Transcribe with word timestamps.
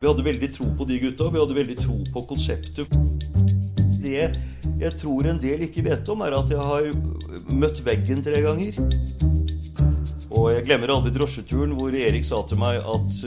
Vi 0.00 0.08
hadde 0.08 0.22
veldig 0.24 0.48
tro 0.54 0.66
på 0.78 0.84
de 0.88 0.96
gutta, 0.96 1.26
vi 1.28 1.36
hadde 1.36 1.54
veldig 1.58 1.74
tro 1.76 1.94
på 2.08 2.20
konseptet. 2.30 2.94
Det 4.00 4.22
jeg 4.80 4.92
tror 4.96 5.26
en 5.28 5.40
del 5.42 5.66
ikke 5.66 5.82
vet 5.84 6.08
om, 6.08 6.22
er 6.24 6.38
at 6.38 6.48
jeg 6.48 6.56
har 6.56 6.86
møtt 7.52 7.82
veggen 7.84 8.22
tre 8.24 8.40
ganger. 8.40 8.78
Og 10.32 10.46
jeg 10.54 10.64
glemmer 10.70 10.94
aldri 10.94 11.12
drosjeturen 11.18 11.74
hvor 11.76 11.92
Erik 11.92 12.24
sa 12.24 12.40
til 12.48 12.62
meg 12.62 12.80
at 12.80 13.20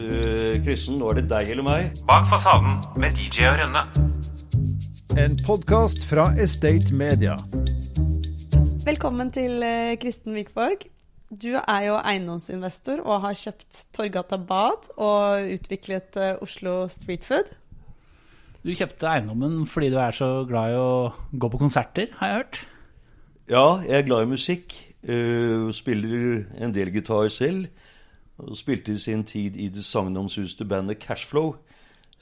Kristen, 0.65 0.97
nå 0.97 1.11
er 1.11 1.21
det 1.21 1.27
deg 1.35 1.53
eller 1.53 1.67
meg. 1.67 2.01
Bak 2.09 2.25
fasaden 2.31 2.81
med 2.97 3.21
DJ 3.21 3.51
og 3.51 3.61
Rønne. 3.61 3.85
En 5.21 5.37
podkast 5.45 6.09
fra 6.09 6.31
Estate 6.41 6.89
Media. 6.89 7.37
Velkommen 8.89 9.29
til 9.29 9.61
Kristen 10.01 10.33
Wikborg. 10.33 10.89
Du 11.33 11.55
er 11.57 11.85
jo 11.87 11.95
eiendomsinvestor 11.97 12.99
og 13.01 13.23
har 13.23 13.37
kjøpt 13.37 13.85
Torgata 13.95 14.37
Bad 14.37 14.91
og 15.01 15.47
utviklet 15.55 16.17
Oslo 16.43 16.83
Street 16.91 17.25
Food. 17.25 17.49
Du 18.61 18.69
kjøpte 18.71 19.09
eiendommen 19.09 19.63
fordi 19.67 19.89
du 19.91 19.97
er 19.99 20.13
så 20.13 20.27
glad 20.47 20.75
i 20.75 20.77
å 20.77 20.91
gå 21.33 21.49
på 21.49 21.61
konserter, 21.63 22.11
har 22.19 22.29
jeg 22.29 22.37
hørt? 22.41 22.59
Ja, 23.49 23.65
jeg 23.83 23.97
er 23.97 24.07
glad 24.07 24.27
i 24.27 24.33
musikk. 24.35 24.75
Uh, 25.03 25.67
spiller 25.75 26.45
en 26.63 26.75
del 26.75 26.93
gitar 26.93 27.27
selv. 27.33 27.67
Og 28.37 28.55
spilte 28.57 28.93
i 28.93 29.01
sin 29.01 29.25
tid 29.27 29.57
i 29.59 29.67
det 29.73 29.83
sagnomsuste 29.85 30.65
bandet 30.65 31.01
Cashflow, 31.03 31.55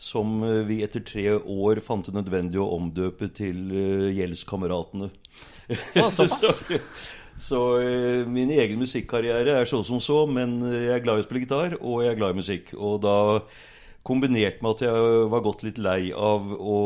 som 0.02 0.41
vi 0.68 0.82
etter 0.84 1.04
tre 1.08 1.28
år 1.38 1.80
fant 1.86 2.08
det 2.08 2.16
nødvendig 2.18 2.60
å 2.60 2.72
omdøpe 2.78 3.30
til 3.38 3.68
uh, 3.72 4.10
Gjeldskameratene. 4.10 5.12
Å, 6.00 6.10
såpass? 6.10 6.64
så, 6.64 6.80
så 7.41 7.59
uh, 7.81 8.30
min 8.30 8.54
egen 8.54 8.80
musikkarriere 8.81 9.58
er 9.59 9.70
så 9.70 9.82
som 9.88 10.02
så, 10.04 10.23
men 10.30 10.59
jeg 10.70 10.95
er 10.95 11.04
glad 11.04 11.20
i 11.20 11.26
å 11.26 11.27
spille 11.27 11.44
gitar, 11.45 11.77
og 11.82 12.04
jeg 12.05 12.13
er 12.13 12.20
glad 12.20 12.36
i 12.36 12.41
musikk. 12.41 12.73
Og 12.77 13.02
da 13.04 13.18
kombinert 14.08 14.62
med 14.62 14.76
at 14.76 14.84
jeg 14.88 15.30
var 15.30 15.46
gått 15.46 15.63
litt 15.66 15.80
lei 15.82 16.12
av 16.13 16.52
å 16.58 16.77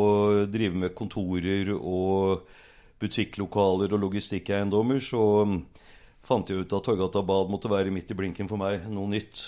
drive 0.51 0.85
med 0.85 0.95
kontorer 0.97 1.71
og 1.75 2.47
butikklokaler 2.99 3.93
og 3.95 4.03
logistikkeiendommer, 4.03 4.99
så 5.03 5.21
fant 6.25 6.49
jeg 6.49 6.65
ut 6.65 6.73
at 6.73 6.87
Torgata 6.87 7.21
Bad 7.25 7.51
måtte 7.53 7.71
være 7.71 7.93
midt 7.93 8.11
i 8.11 8.17
blinken 8.17 8.49
for 8.49 8.59
meg. 8.61 8.87
Noe 8.91 9.11
nytt. 9.11 9.45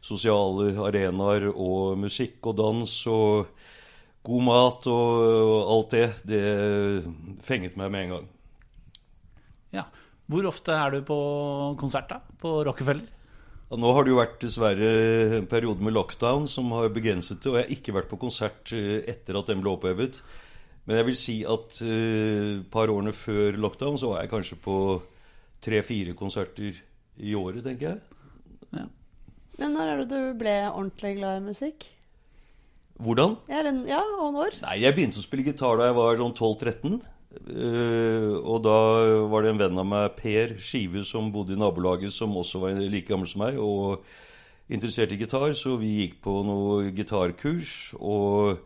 sosiale 0.00 0.72
arenaer 0.86 1.50
og 1.50 1.98
musikk 2.00 2.46
og 2.52 2.56
dans 2.60 2.94
og 3.10 3.50
god 4.24 4.44
mat 4.46 4.90
og 4.92 5.72
alt 5.76 5.96
det. 5.96 6.08
Det 6.24 6.44
fenget 7.44 7.76
meg 7.80 7.90
med 7.90 8.06
en 8.06 8.14
gang. 8.16 8.28
Ja. 9.74 9.86
Hvor 10.30 10.46
ofte 10.50 10.74
er 10.76 10.94
du 10.94 11.00
på 11.06 11.16
konsert, 11.80 12.10
da? 12.10 12.20
På 12.38 12.60
Rockefeller? 12.66 13.08
Ja, 13.70 13.78
nå 13.78 13.90
har 13.94 14.06
det 14.06 14.12
jo 14.12 14.18
vært 14.18 14.38
dessverre 14.42 14.92
en 15.38 15.48
periode 15.50 15.82
med 15.86 15.94
lockdown 15.94 16.48
som 16.50 16.70
har 16.74 16.90
begrenset 16.94 17.42
det. 17.42 17.50
Og 17.50 17.58
jeg 17.58 17.66
har 17.66 17.74
ikke 17.76 17.94
vært 17.94 18.10
på 18.10 18.18
konsert 18.18 18.72
etter 18.74 19.38
at 19.38 19.50
den 19.50 19.62
ble 19.62 19.74
opphevet. 19.74 20.20
Men 20.86 20.98
jeg 20.98 21.06
vil 21.06 21.18
si 21.18 21.36
at 21.46 21.80
et 21.84 21.86
uh, 21.86 22.62
par 22.72 22.90
årene 22.90 23.12
før 23.14 23.58
lockdown 23.62 23.98
så 24.00 24.10
var 24.10 24.24
jeg 24.24 24.32
kanskje 24.32 24.58
på 24.64 24.76
tre-fire 25.62 26.16
konserter 26.18 26.78
i 27.20 27.34
året, 27.36 27.62
tenker 27.66 27.92
jeg. 27.92 28.00
Ja. 28.74 28.86
Men 29.60 29.74
når 29.76 29.92
er 29.92 30.02
det 30.02 30.08
du 30.10 30.38
ble 30.40 30.54
ordentlig 30.70 31.16
glad 31.18 31.38
i 31.38 31.46
musikk? 31.50 31.86
Hvordan? 33.00 33.36
Ja, 33.48 33.62
den, 33.64 33.84
ja 33.88 34.00
og 34.00 34.34
når? 34.34 34.58
Nei, 34.64 34.80
Jeg 34.82 34.96
begynte 34.96 35.20
å 35.20 35.24
spille 35.24 35.46
gitar 35.46 35.78
da 35.78 35.88
jeg 35.88 35.96
var 35.96 36.18
sånn 36.20 36.36
12-13. 36.36 36.98
Uh, 37.30 38.42
og 38.42 38.64
da 38.64 38.78
var 39.30 39.44
det 39.44 39.52
en 39.52 39.60
venn 39.60 39.78
av 39.78 39.86
meg, 39.86 40.16
Per 40.18 40.56
Skive, 40.62 41.04
som 41.06 41.30
bodde 41.34 41.54
i 41.54 41.60
nabolaget, 41.60 42.12
som 42.14 42.34
også 42.36 42.62
var 42.64 42.80
like 42.80 43.06
gammel 43.06 43.30
som 43.30 43.44
meg, 43.44 43.60
og 43.62 44.02
interessert 44.70 45.14
i 45.14 45.20
gitar. 45.20 45.54
Så 45.54 45.76
vi 45.78 45.94
gikk 46.00 46.20
på 46.26 46.40
noe 46.46 46.90
gitarkurs. 46.96 47.94
Og 48.02 48.58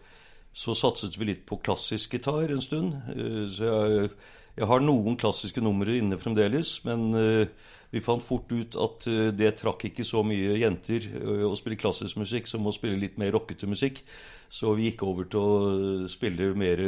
så 0.54 0.76
satset 0.78 1.18
vi 1.18 1.28
litt 1.32 1.44
på 1.48 1.60
klassisk 1.60 2.16
gitar 2.16 2.48
en 2.48 2.64
stund. 2.64 2.96
Uh, 3.12 3.44
så 3.52 3.68
jeg, 3.68 4.10
jeg, 4.56 4.70
har 4.72 4.84
noen 4.84 5.20
klassiske 5.20 5.60
numre 5.64 6.00
inne 6.00 6.20
fremdeles. 6.20 6.78
Men 6.88 7.10
uh, 7.12 7.70
vi 7.92 8.02
fant 8.02 8.24
fort 8.24 8.48
ut 8.50 8.74
at 8.80 9.04
det 9.38 9.52
trakk 9.60 9.84
ikke 9.86 10.02
så 10.08 10.24
mye 10.26 10.56
jenter 10.58 11.04
å 11.46 11.52
spille 11.54 11.78
klassisk 11.78 12.18
musikk 12.18 12.48
som 12.50 12.64
å 12.66 12.72
spille 12.74 12.98
litt 12.98 13.20
mer 13.22 13.30
rockete 13.36 13.68
musikk. 13.70 14.00
Så 14.50 14.72
vi 14.74 14.88
gikk 14.88 15.04
over 15.06 15.28
til 15.30 15.38
å 15.38 16.08
spille 16.10 16.48
mer 16.58 16.82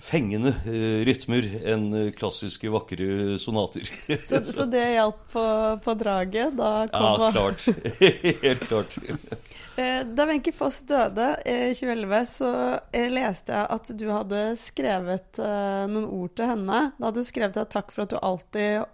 fengende 0.00 0.50
uh, 0.66 1.00
rytmer 1.06 1.46
enn 1.70 1.88
klassiske, 2.16 2.70
vakre 2.72 3.38
sonater. 3.38 3.86
så, 4.28 4.40
så, 4.44 4.66
det 4.70 4.84
hjalp 4.96 5.20
på, 5.32 5.44
på 5.84 5.94
draget? 6.00 6.56
Da 6.58 6.72
kom 6.92 7.22
ja, 7.22 7.30
klart. 7.36 7.66
Helt 8.46 8.66
klart. 8.68 8.98
Da 9.74 10.22
Wenche 10.28 10.52
Foss 10.54 10.84
døde 10.86 11.32
i 11.50 11.72
2011, 11.74 12.18
så 12.30 12.50
leste 13.10 13.56
jeg 13.56 13.66
at 13.74 13.88
du 13.98 14.04
hadde 14.06 14.42
skrevet 14.60 15.40
noen 15.90 16.04
ord 16.14 16.30
til 16.38 16.46
henne. 16.46 16.76
Da 16.94 17.08
hadde 17.08 17.24
du 17.24 17.26
skrevet 17.26 17.58
at 17.58 17.72
takk 17.74 17.90
for 17.90 18.04
at 18.04 18.12
du 18.14 18.20
alltid 18.20 18.86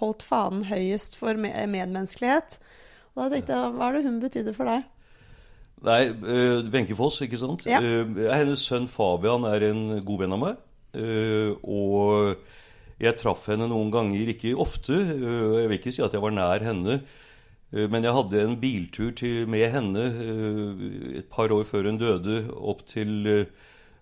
holdt 0.00 0.24
fanen 0.24 0.64
høyest 0.70 1.18
for 1.20 1.36
medmenneskelighet. 1.36 2.56
Og 3.12 3.26
da 3.26 3.28
tenkte 3.34 3.60
jeg, 3.60 3.76
hva 3.76 3.90
er 3.90 3.98
det 3.98 4.06
hun 4.06 4.16
betydde 4.24 4.56
for 4.56 4.72
deg? 4.72 4.88
Nei, 5.82 6.12
Wenche 6.70 6.94
uh, 6.94 6.98
Foss, 6.98 7.20
ikke 7.24 7.40
sant. 7.40 7.64
Ja. 7.66 7.80
Uh, 7.82 8.06
hennes 8.30 8.62
sønn 8.62 8.86
Fabian 8.90 9.46
er 9.48 9.66
en 9.72 9.82
god 10.06 10.22
venn 10.22 10.36
av 10.36 10.42
meg. 10.42 10.60
Uh, 10.94 11.58
og 11.62 13.02
jeg 13.02 13.18
traff 13.18 13.48
henne 13.50 13.66
noen 13.70 13.90
ganger, 13.90 14.30
ikke 14.30 14.54
ofte. 14.62 14.94
jeg 14.94 15.66
vil 15.66 15.78
ikke 15.80 15.94
si 15.94 16.04
at 16.04 16.14
jeg 16.14 16.22
var 16.22 16.34
nær 16.36 16.62
henne. 16.62 17.00
men 17.72 18.04
jeg 18.04 18.12
hadde 18.14 18.42
en 18.44 18.60
biltur 18.60 19.10
til, 19.16 19.48
med 19.48 19.72
henne 19.72 20.02
et 21.18 21.26
par 21.32 21.50
år 21.50 21.64
før 21.64 21.88
hun 21.88 21.98
døde, 21.98 22.44
opp 22.52 22.84
til 22.86 23.46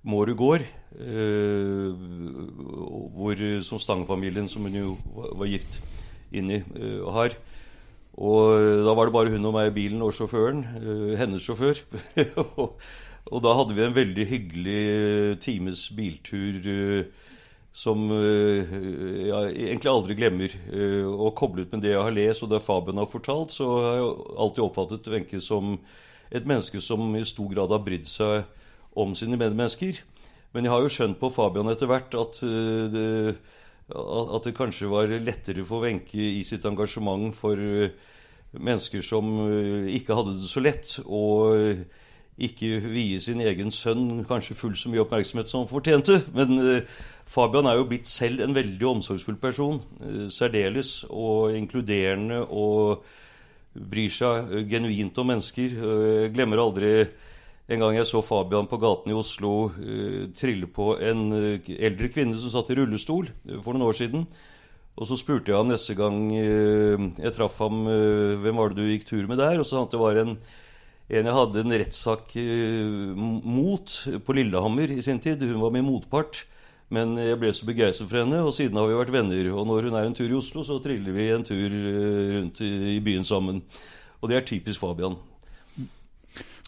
Mårud 0.02 0.36
gård. 0.36 0.66
hvor, 3.16 3.40
som 3.62 3.78
Stang-familien, 3.78 4.48
som 4.48 4.62
hun 4.68 4.74
jo 4.74 4.98
var 5.14 5.48
gift 5.48 5.80
inn 6.32 6.50
i, 6.50 6.60
har. 7.08 7.38
Og 8.18 8.84
da 8.84 8.94
var 8.96 9.06
det 9.06 9.14
bare 9.14 9.32
hun 9.32 9.48
og 9.48 9.54
meg 9.54 9.70
i 9.70 9.76
bilen 9.76 10.02
og 10.02 10.14
sjåføren. 10.16 10.64
hennes 11.18 11.44
sjåfør. 11.46 11.78
og 13.32 13.42
da 13.44 13.56
hadde 13.56 13.76
vi 13.76 13.84
en 13.86 13.96
veldig 13.96 14.26
hyggelig 14.26 15.40
times 15.44 15.88
biltur 15.94 17.06
som 17.70 18.08
jeg 18.10 19.52
egentlig 19.54 19.92
aldri 19.92 20.16
glemmer. 20.18 20.56
Og 21.06 21.34
koblet 21.38 21.70
med 21.72 21.84
det 21.86 21.94
jeg 21.94 22.02
har 22.02 22.16
lest, 22.16 22.42
og 22.42 22.50
det 22.50 22.64
Fabian 22.66 22.98
har 22.98 23.10
fortalt, 23.10 23.54
så 23.54 23.68
har 23.78 24.00
jeg 24.00 24.14
alltid 24.42 24.64
oppfattet 24.64 25.12
Wenche 25.12 25.40
som 25.40 25.78
et 26.30 26.46
menneske 26.46 26.82
som 26.82 27.14
i 27.16 27.24
stor 27.26 27.50
grad 27.54 27.70
har 27.70 27.84
brydd 27.86 28.10
seg 28.10 28.42
om 28.98 29.14
sine 29.14 29.38
medmennesker. 29.38 30.02
Men 30.50 30.66
jeg 30.66 30.74
har 30.74 30.82
jo 30.82 30.90
skjønt 30.90 31.18
på 31.20 31.30
Fabian 31.30 31.70
etter 31.70 31.86
hvert 31.86 32.14
at 32.18 32.42
det 32.90 33.38
at 33.90 34.46
det 34.46 34.56
kanskje 34.56 34.90
var 34.90 35.10
lettere 35.20 35.64
for 35.66 35.84
Wenche 35.84 36.20
i 36.40 36.44
sitt 36.46 36.64
engasjement 36.68 37.34
for 37.34 37.58
mennesker 38.50 39.02
som 39.06 39.28
ikke 39.90 40.16
hadde 40.16 40.36
det 40.38 40.50
så 40.50 40.62
lett, 40.62 40.96
og 41.06 41.84
ikke 42.40 42.78
vie 42.88 43.18
sin 43.20 43.42
egen 43.44 43.68
sønn 43.74 44.22
kanskje 44.28 44.56
fullt 44.56 44.80
så 44.80 44.90
mye 44.90 45.02
oppmerksomhet 45.04 45.50
som 45.50 45.62
han 45.62 45.70
fortjente. 45.70 46.20
Men 46.32 46.56
Fabian 47.28 47.68
er 47.68 47.76
jo 47.76 47.88
blitt 47.90 48.08
selv 48.08 48.40
en 48.40 48.56
veldig 48.56 48.86
omsorgsfull 48.94 49.36
person. 49.42 49.82
Særdeles 50.32 51.02
og 51.10 51.56
inkluderende 51.58 52.40
og 52.48 53.04
bryr 53.74 54.10
seg 54.14 54.54
genuint 54.70 55.18
om 55.20 55.30
mennesker. 55.34 55.76
Glemmer 56.32 56.64
aldri 56.64 56.94
en 57.70 57.84
gang 57.84 57.94
jeg 57.94 58.08
så 58.08 58.20
Fabian 58.24 58.66
på 58.66 58.80
gaten 58.82 59.12
i 59.12 59.16
Oslo 59.16 59.52
uh, 59.70 60.22
trille 60.34 60.66
på 60.66 60.96
en 61.06 61.28
uh, 61.30 61.68
eldre 61.78 62.10
kvinne 62.10 62.38
som 62.40 62.50
satt 62.50 62.72
i 62.72 62.76
rullestol 62.80 63.28
uh, 63.30 63.60
for 63.62 63.76
noen 63.76 63.86
år 63.86 63.98
siden. 64.00 64.24
Og 64.98 65.06
så 65.06 65.16
spurte 65.16 65.52
jeg 65.52 65.56
ham 65.60 65.70
neste 65.70 65.94
gang 65.96 66.16
jeg 66.34 67.30
traff 67.32 67.54
ham, 67.62 67.86
hvem 68.42 68.58
var 68.58 68.72
det 68.74 68.82
du 68.82 68.90
gikk 68.90 69.06
tur 69.08 69.22
med 69.30 69.38
der? 69.40 69.56
Og 69.56 69.64
så 69.64 69.70
sa 69.70 69.78
han 69.78 69.86
at 69.86 69.94
det 69.94 70.00
var 70.02 70.18
en, 70.20 70.34
en 71.08 71.28
jeg 71.30 71.36
hadde 71.38 71.62
en 71.62 71.76
rettssak 71.80 72.34
mot 73.14 73.94
på 74.26 74.36
Lillehammer 74.36 74.92
i 74.92 75.00
sin 75.06 75.22
tid. 75.22 75.40
Hun 75.46 75.62
var 75.62 75.72
min 75.72 75.86
motpart. 75.86 76.42
Men 76.92 77.14
jeg 77.16 77.38
ble 77.40 77.54
så 77.54 77.70
begeistret 77.70 78.10
for 78.10 78.20
henne, 78.20 78.42
og 78.44 78.52
siden 78.52 78.76
har 78.76 78.90
vi 78.90 78.98
vært 78.98 79.14
venner. 79.14 79.48
Og 79.54 79.64
når 79.70 79.88
hun 79.88 79.96
er 80.02 80.10
en 80.10 80.18
tur 80.18 80.26
i 80.28 80.36
Oslo, 80.36 80.66
så 80.66 80.82
triller 80.84 81.16
vi 81.16 81.30
en 81.32 81.48
tur 81.48 81.80
rundt 82.34 82.60
i 82.66 83.00
byen 83.00 83.24
sammen. 83.24 83.62
Og 84.20 84.28
det 84.28 84.36
er 84.36 84.48
typisk 84.52 84.82
Fabian. 84.82 85.16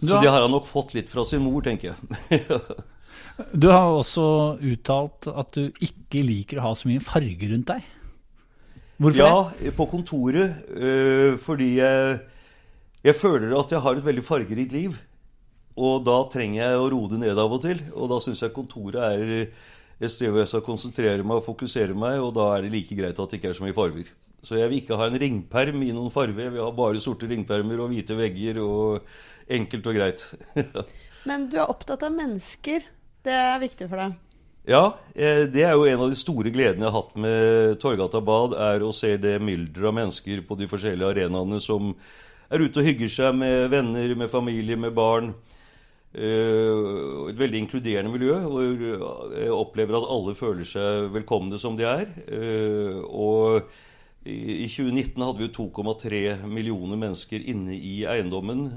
Så 0.02 0.18
det 0.18 0.30
har 0.30 0.42
han 0.42 0.50
nok 0.50 0.66
fått 0.66 0.96
litt 0.96 1.10
fra 1.12 1.24
sin 1.28 1.44
mor, 1.44 1.62
tenker 1.62 1.92
jeg. 1.92 2.42
du 3.62 3.68
har 3.70 3.92
også 3.92 4.24
uttalt 4.58 5.28
at 5.30 5.54
du 5.54 5.68
ikke 5.84 6.24
liker 6.26 6.58
å 6.58 6.68
ha 6.68 6.72
så 6.78 6.90
mye 6.90 7.02
farge 7.04 7.50
rundt 7.52 7.70
deg. 7.70 7.86
Hvorfor 9.02 9.18
ja, 9.22 9.36
det? 9.58 9.74
på 9.78 9.86
kontoret. 9.90 10.58
Øh, 10.74 11.38
fordi 11.42 11.76
jeg, 11.78 12.18
jeg 13.02 13.18
føler 13.18 13.54
at 13.58 13.72
jeg 13.74 13.82
har 13.82 13.98
et 13.98 14.06
veldig 14.06 14.26
fargerikt 14.26 14.74
liv. 14.74 14.98
Og 15.78 16.02
da 16.04 16.18
trenger 16.32 16.60
jeg 16.60 16.80
å 16.80 16.90
roe 16.92 17.08
det 17.10 17.22
ned 17.22 17.38
av 17.38 17.54
og 17.54 17.62
til. 17.64 17.80
Og 17.94 18.10
da 18.12 18.18
syns 18.22 18.42
jeg 18.44 18.54
kontoret 18.54 18.98
er 19.00 19.46
et 20.02 20.12
sted 20.12 20.30
hvor 20.30 20.42
jeg 20.42 20.50
skal 20.50 20.66
konsentrere 20.66 21.22
meg 21.22 21.38
og 21.38 21.46
fokusere 21.46 21.94
meg, 21.94 22.18
og 22.20 22.34
da 22.36 22.48
er 22.56 22.66
det 22.66 22.74
like 22.74 22.98
greit 22.98 23.18
at 23.22 23.30
det 23.30 23.38
ikke 23.38 23.52
er 23.52 23.58
så 23.58 23.64
mye 23.66 23.76
farger. 23.76 24.10
Så 24.42 24.58
jeg 24.58 24.70
vil 24.70 24.80
ikke 24.82 24.98
ha 24.98 25.06
en 25.06 25.20
ringperm 25.22 25.84
i 25.86 25.92
noen 25.94 26.10
farve. 26.10 26.48
Jeg 26.48 26.54
vil 26.56 26.64
ha 26.64 26.72
bare 26.74 27.02
sorte 27.02 27.28
ringpermer 27.30 27.78
og 27.84 27.92
hvite 27.92 28.16
vegger 28.18 28.58
og 28.64 29.06
enkelt 29.52 29.86
og 29.86 29.98
greit. 29.98 30.24
Men 31.28 31.46
du 31.50 31.60
er 31.60 31.70
opptatt 31.70 32.02
av 32.02 32.14
mennesker. 32.14 32.82
Det 33.22 33.36
er 33.38 33.62
viktig 33.62 33.86
for 33.86 34.02
deg. 34.02 34.18
Ja, 34.66 34.82
eh, 35.14 35.44
det 35.50 35.62
er 35.66 35.74
jo 35.74 35.86
en 35.90 36.04
av 36.04 36.10
de 36.10 36.18
store 36.18 36.50
gledene 36.54 36.86
jeg 36.86 36.90
har 36.94 37.00
hatt 37.00 37.16
med 37.18 37.78
Torgata 37.82 38.20
Bad, 38.22 38.54
er 38.54 38.82
å 38.82 38.92
se 38.94 39.16
det 39.18 39.40
mylderet 39.42 39.88
av 39.90 39.96
mennesker 39.96 40.44
på 40.46 40.58
de 40.58 40.68
forskjellige 40.70 41.14
arenaene 41.16 41.58
som 41.62 41.90
er 42.52 42.62
ute 42.62 42.82
og 42.82 42.86
hygger 42.86 43.10
seg 43.10 43.34
med 43.38 43.72
venner, 43.72 44.14
med 44.18 44.30
familie, 44.30 44.78
med 44.78 44.94
barn. 44.94 45.32
Eh, 46.12 47.30
et 47.32 47.38
veldig 47.40 47.62
inkluderende 47.62 48.12
miljø 48.12 48.36
hvor 48.44 48.66
jeg 49.32 49.54
opplever 49.56 49.96
at 49.96 50.10
alle 50.14 50.34
føler 50.36 50.68
seg 50.68 51.08
velkomne 51.14 51.58
som 51.58 51.78
de 51.78 51.88
er. 51.88 52.06
Eh, 52.26 53.00
og 53.02 53.70
i 54.24 54.68
2019 54.70 55.22
hadde 55.22 55.42
vi 55.42 55.48
2,3 55.54 56.46
millioner 56.46 57.00
mennesker 57.00 57.42
inne 57.52 57.74
i 57.74 58.02
eiendommen 58.06 58.68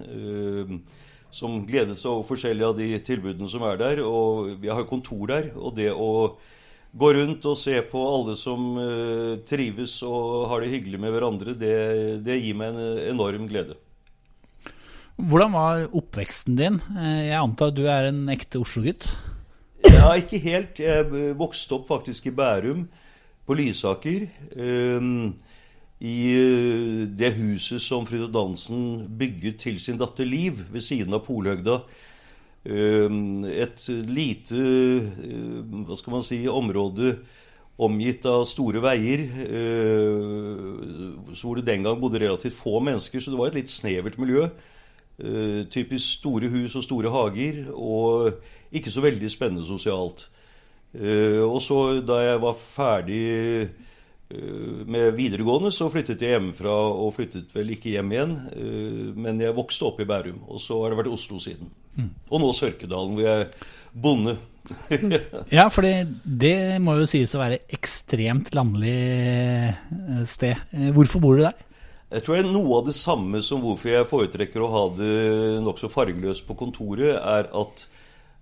som 1.36 1.62
gledet 1.68 1.98
seg 2.00 2.12
over 2.14 2.28
forskjellige 2.30 2.68
av 2.72 2.78
de 2.80 2.90
tilbudene 3.06 3.50
som 3.52 3.66
er 3.68 3.80
der. 3.82 4.04
Og 4.08 4.56
vi 4.62 4.72
har 4.72 4.88
kontor 4.90 5.28
der. 5.32 5.50
Og 5.56 5.76
det 5.78 5.92
å 5.92 6.38
gå 6.96 7.10
rundt 7.18 7.48
og 7.50 7.58
se 7.60 7.76
på 7.92 8.04
alle 8.08 8.38
som 8.40 8.76
uh, 8.80 9.36
trives 9.48 9.98
og 10.08 10.46
har 10.52 10.64
det 10.64 10.72
hyggelig 10.72 11.02
med 11.04 11.12
hverandre, 11.16 11.56
det, 11.60 11.76
det 12.24 12.40
gir 12.40 12.56
meg 12.60 12.72
en 12.72 13.02
enorm 13.12 13.50
glede. 13.52 13.76
Hvordan 15.16 15.56
var 15.56 15.86
oppveksten 15.96 16.58
din? 16.60 16.82
Eh, 16.92 17.30
jeg 17.30 17.40
antar 17.40 17.70
du 17.72 17.86
er 17.88 18.10
en 18.10 18.26
ekte 18.34 18.60
Oslo-gutt? 18.60 19.08
Ja, 19.88 20.10
ikke 20.20 20.42
helt. 20.44 20.82
Jeg 20.84 21.36
vokste 21.40 21.78
opp 21.78 21.86
faktisk 21.88 22.28
i 22.28 22.34
Bærum, 22.36 22.82
på 23.46 23.58
Lysaker. 23.58 24.28
Um, 24.58 25.36
i 26.04 26.18
eh, 26.36 27.06
det 27.08 27.32
huset 27.38 27.84
som 27.84 28.06
Frida 28.08 28.28
Dansen 28.28 29.06
bygget 29.18 29.62
til 29.64 29.80
sin 29.80 30.00
datter 30.00 30.28
Liv 30.28 30.60
ved 30.72 30.84
siden 30.84 31.16
av 31.16 31.24
Polhøgda. 31.26 31.80
Eh, 32.66 33.08
et 33.56 33.88
lite 34.10 34.60
eh, 34.60 35.64
hva 35.88 35.96
skal 35.96 36.18
man 36.18 36.28
si, 36.28 36.44
område 36.52 37.16
omgitt 37.76 38.24
av 38.32 38.46
store 38.48 38.80
veier, 38.80 39.26
hvor 41.36 41.58
det 41.60 41.66
den 41.68 41.84
gang 41.84 41.98
bodde 42.00 42.22
relativt 42.24 42.56
få 42.56 42.80
mennesker, 42.80 43.20
så 43.20 43.34
det 43.34 43.40
var 43.42 43.50
et 43.52 43.58
litt 43.58 43.74
snevert 43.74 44.16
miljø. 44.16 44.46
Typisk 45.76 46.22
store 46.22 46.48
hus 46.54 46.78
og 46.80 46.86
store 46.86 47.12
hager, 47.12 47.66
og 47.76 48.40
ikke 48.72 48.94
så 48.96 49.04
veldig 49.04 49.28
spennende 49.28 49.68
sosialt. 49.68 50.30
Og 50.96 51.58
så, 51.64 51.80
da 52.06 52.22
jeg 52.24 52.40
var 52.44 52.56
ferdig 52.60 53.24
Eh, 54.30 54.86
med 54.90 55.14
videregående 55.14 55.70
så 55.74 55.86
flyttet 55.94 56.24
jeg 56.24 56.34
hjemmefra, 56.34 56.74
og 56.74 57.14
flyttet 57.14 57.52
vel 57.54 57.76
ikke 57.76 57.94
hjem 57.94 58.14
igjen. 58.16 58.36
Eh, 58.58 59.02
men 59.22 59.42
jeg 59.44 59.56
vokste 59.58 59.86
opp 59.86 60.02
i 60.02 60.08
Bærum, 60.10 60.42
og 60.50 60.62
så 60.64 60.80
har 60.82 60.92
det 60.92 61.00
vært 61.04 61.14
Oslo 61.14 61.38
siden. 61.42 61.70
Mm. 61.96 62.10
Og 62.32 62.42
nå 62.42 62.52
Sørkedalen, 62.58 63.14
hvor 63.16 63.28
jeg 63.28 63.46
er 63.46 63.70
bonde. 63.94 64.38
ja, 65.54 65.68
for 65.70 65.86
det 65.86 66.56
må 66.82 66.98
jo 66.98 67.06
sies 67.10 67.36
å 67.38 67.44
være 67.44 67.62
ekstremt 67.78 68.50
landlig 68.58 68.98
eh, 68.98 70.26
sted. 70.26 70.58
Hvorfor 70.96 71.22
bor 71.22 71.38
du 71.38 71.46
der? 71.46 71.62
Jeg 72.16 72.26
tror 72.26 72.38
det 72.38 72.46
er 72.46 72.54
noe 72.54 72.80
av 72.80 72.88
det 72.88 72.96
samme 72.98 73.42
som 73.46 73.62
hvorfor 73.62 73.92
jeg 73.92 74.10
foretrekker 74.10 74.64
å 74.64 74.72
ha 74.72 74.84
det 74.98 75.14
nokså 75.66 75.90
fargeløst 75.92 76.46
på 76.48 76.58
kontoret, 76.58 77.14
er 77.18 77.50
at, 77.50 77.86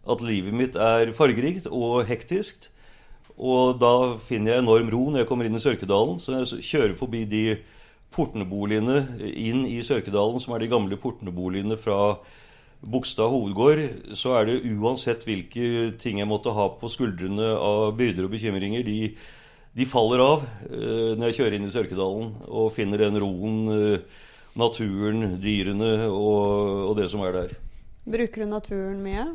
at 0.03 0.23
livet 0.25 0.55
mitt 0.55 0.75
er 0.75 1.13
fargerikt 1.15 1.69
og 1.71 2.03
hektisk. 2.09 2.69
Og 3.33 3.79
da 3.81 4.13
finner 4.21 4.55
jeg 4.55 4.63
enorm 4.63 4.91
ro 4.94 5.05
når 5.09 5.23
jeg 5.23 5.29
kommer 5.29 5.47
inn 5.47 5.57
i 5.57 5.63
Sørkedalen. 5.63 6.19
Så 6.21 6.35
jeg 6.35 6.63
kjører 6.69 6.95
forbi 6.97 7.23
de 7.29 7.44
portneboligene 8.13 9.00
inn 9.31 9.63
i 9.65 9.79
Sørkedalen, 9.85 10.41
som 10.44 10.53
er 10.53 10.63
de 10.63 10.71
gamle 10.71 11.00
portneboligene 11.01 11.79
fra 11.81 12.17
Bogstad 12.83 13.31
hovedgård, 13.31 13.79
så 14.19 14.33
er 14.35 14.50
det 14.50 14.73
uansett 14.75 15.23
hvilke 15.23 15.94
ting 16.01 16.19
jeg 16.19 16.27
måtte 16.27 16.51
ha 16.51 16.67
på 16.75 16.89
skuldrene 16.91 17.53
av 17.56 17.94
byrder 17.95 18.27
og 18.27 18.33
bekymringer, 18.33 18.83
de, 18.83 19.13
de 19.71 19.88
faller 19.88 20.19
av 20.19 20.44
eh, 20.67 21.13
når 21.15 21.29
jeg 21.29 21.38
kjører 21.38 21.56
inn 21.57 21.69
i 21.69 21.71
Sørkedalen 21.71 22.33
og 22.44 22.73
finner 22.75 23.06
den 23.06 23.21
roen, 23.23 23.61
eh, 23.71 24.25
naturen, 24.59 25.38
dyrene 25.41 25.94
og, 26.09 26.89
og 26.89 26.97
det 26.99 27.07
som 27.13 27.23
er 27.23 27.38
der. 27.38 27.56
Bruker 28.03 28.44
du 28.44 28.51
naturen 28.51 28.99
mye? 29.06 29.29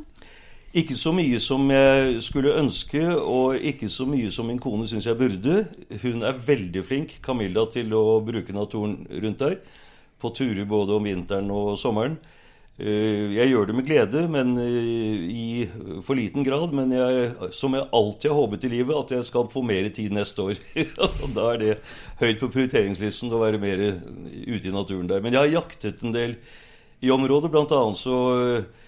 Ikke 0.77 0.99
så 1.01 1.15
mye 1.17 1.39
som 1.41 1.63
jeg 1.73 2.19
skulle 2.21 2.53
ønske, 2.61 3.01
og 3.17 3.57
ikke 3.57 3.89
så 3.89 4.05
mye 4.05 4.29
som 4.33 4.51
min 4.51 4.61
kone 4.61 4.85
syns 4.89 5.07
jeg 5.09 5.17
burde. 5.17 5.63
Hun 6.03 6.25
er 6.29 6.43
veldig 6.45 6.83
flink, 6.85 7.15
Camilla, 7.25 7.65
til 7.73 7.95
å 7.97 8.19
bruke 8.25 8.53
naturen 8.53 8.99
rundt 9.09 9.41
der. 9.41 9.57
På 10.21 10.29
turer 10.37 10.69
både 10.69 10.99
om 10.99 11.09
vinteren 11.09 11.49
og 11.55 11.79
sommeren. 11.81 12.19
Eh, 12.79 13.33
jeg 13.35 13.49
gjør 13.51 13.71
det 13.71 13.77
med 13.79 13.87
glede, 13.89 14.27
men 14.31 14.53
eh, 14.61 15.25
i 15.33 15.47
for 16.05 16.19
liten 16.19 16.45
grad. 16.45 16.75
Men 16.77 16.93
jeg, 16.93 17.31
som 17.57 17.73
jeg 17.73 17.89
alltid 17.89 18.29
har 18.29 18.39
håpet 18.43 18.69
i 18.69 18.73
livet, 18.77 18.99
at 18.99 19.15
jeg 19.17 19.29
skal 19.31 19.49
få 19.49 19.65
mer 19.65 19.89
tid 19.89 20.13
neste 20.13 20.51
år. 20.51 20.61
da 21.39 21.47
er 21.55 21.63
det 21.63 21.79
høyt 22.21 22.45
på 22.45 22.51
prioriteringslisten 22.53 23.33
å 23.33 23.41
være 23.41 23.63
mer 23.63 23.87
ute 23.89 24.69
i 24.69 24.75
naturen 24.75 25.09
der. 25.09 25.25
Men 25.25 25.33
jeg 25.33 25.47
har 25.47 25.63
jaktet 25.63 26.05
en 26.05 26.13
del 26.13 26.37
i 27.01 27.15
området. 27.15 27.51
Blant 27.55 27.73
annet 27.73 28.03
så 28.05 28.19
Eh, 28.37 28.87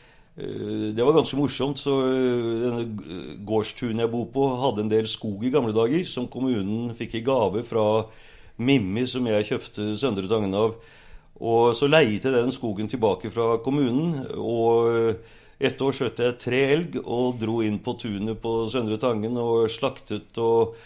det 0.94 1.04
var 1.04 1.16
ganske 1.16 1.36
morsomt. 1.36 1.78
så 1.78 1.96
eh, 2.06 2.60
Denne 2.64 3.38
gårdstunet 3.46 4.04
jeg 4.04 4.12
bor 4.12 4.28
på, 4.32 4.46
hadde 4.62 4.86
en 4.86 4.92
del 4.92 5.08
skog 5.10 5.44
i 5.44 5.52
gamle 5.52 5.74
dager 5.76 6.06
som 6.08 6.28
kommunen 6.30 6.94
fikk 6.96 7.18
i 7.18 7.24
gave 7.26 7.64
fra 7.66 8.06
Mimmi, 8.60 9.06
som 9.08 9.26
jeg 9.26 9.48
kjøpte 9.48 9.92
Søndre 10.00 10.28
Tangen 10.30 10.54
av. 10.54 10.76
Og 11.40 11.74
så 11.76 11.88
leiet 11.88 12.26
jeg 12.26 12.36
den 12.36 12.52
skogen 12.52 12.88
tilbake 12.88 13.30
fra 13.32 13.54
kommunen. 13.64 14.26
Og 14.36 15.16
et 15.60 15.80
år 15.80 15.96
skjøt 15.96 16.20
jeg 16.20 16.38
tre 16.40 16.60
elg 16.74 16.98
og 17.00 17.40
dro 17.40 17.60
inn 17.64 17.78
på 17.84 17.96
tunet 18.00 18.38
på 18.40 18.64
Søndre 18.72 19.00
Tangen 19.00 19.36
og 19.40 19.70
slaktet 19.72 20.36
og 20.40 20.76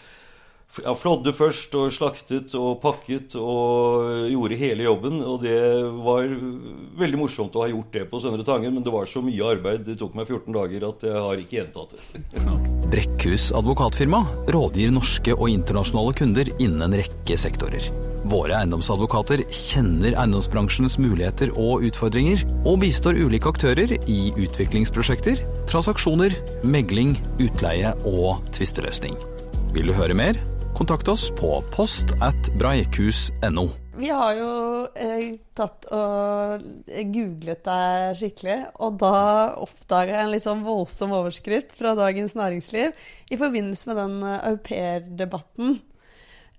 ja, 0.83 0.93
flådde 0.97 1.33
først 1.35 1.75
og 1.79 1.91
slaktet 1.93 2.55
og 2.59 2.79
pakket 2.83 3.37
og 3.39 4.29
gjorde 4.31 4.59
hele 4.59 4.87
jobben. 4.87 5.21
Og 5.23 5.43
det 5.45 5.59
var 6.05 6.29
veldig 6.99 7.21
morsomt 7.21 7.55
å 7.55 7.65
ha 7.65 7.71
gjort 7.71 7.93
det 7.95 8.05
på 8.11 8.21
Søndre 8.23 8.45
Tangen, 8.47 8.75
men 8.75 8.85
det 8.85 8.93
var 8.93 9.09
så 9.09 9.23
mye 9.25 9.51
arbeid. 9.55 9.85
Det 9.87 9.97
tok 10.01 10.17
meg 10.17 10.29
14 10.29 10.55
dager 10.55 10.87
at 10.89 11.05
jeg 11.07 11.27
har 11.27 11.43
ikke 11.43 11.59
gjentatt 11.59 11.95
det. 11.95 12.23
Brekkhus 12.91 13.49
advokatfirma 13.57 14.21
rådgir 14.53 14.91
norske 14.93 15.33
og 15.35 15.47
internasjonale 15.51 16.17
kunder 16.17 16.51
innen 16.57 16.85
en 16.85 16.99
rekke 17.01 17.39
sektorer. 17.39 17.87
Våre 18.25 18.55
eiendomsadvokater 18.57 19.43
kjenner 19.53 20.15
eiendomsbransjens 20.17 20.97
muligheter 20.97 21.51
og 21.61 21.85
utfordringer, 21.85 22.41
og 22.65 22.79
bistår 22.81 23.19
ulike 23.21 23.51
aktører 23.51 23.93
i 24.09 24.19
utviklingsprosjekter, 24.33 25.43
transaksjoner, 25.69 26.33
megling, 26.65 27.13
utleie 27.37 27.93
og 28.09 28.41
tvisteløsning. 28.57 29.13
Vil 29.75 29.91
du 29.91 29.97
høre 29.97 30.17
mer? 30.17 30.41
Kontakt 30.75 31.07
oss 31.07 31.29
på 31.31 31.61
post 31.71 32.11
at 32.19 32.49
breikhus.no. 32.59 33.69
Vi 33.95 34.09
har 34.11 34.33
jo 34.35 34.49
eh, 34.91 35.37
tatt 35.55 35.85
og 35.95 36.65
googlet 37.15 37.61
deg 37.63 38.17
skikkelig, 38.19 38.57
og 38.83 38.97
da 38.99 39.19
oppdaga 39.63 40.17
jeg 40.17 40.25
en 40.25 40.33
litt 40.33 40.43
sånn 40.43 40.65
voldsom 40.65 41.15
overskrift 41.15 41.71
fra 41.79 41.93
Dagens 41.95 42.35
Næringsliv 42.35 42.91
i 43.31 43.39
forbindelse 43.39 43.87
med 43.87 44.01
den 44.01 44.17
uh, 44.25 44.33
aupairdebatten. 44.51 45.77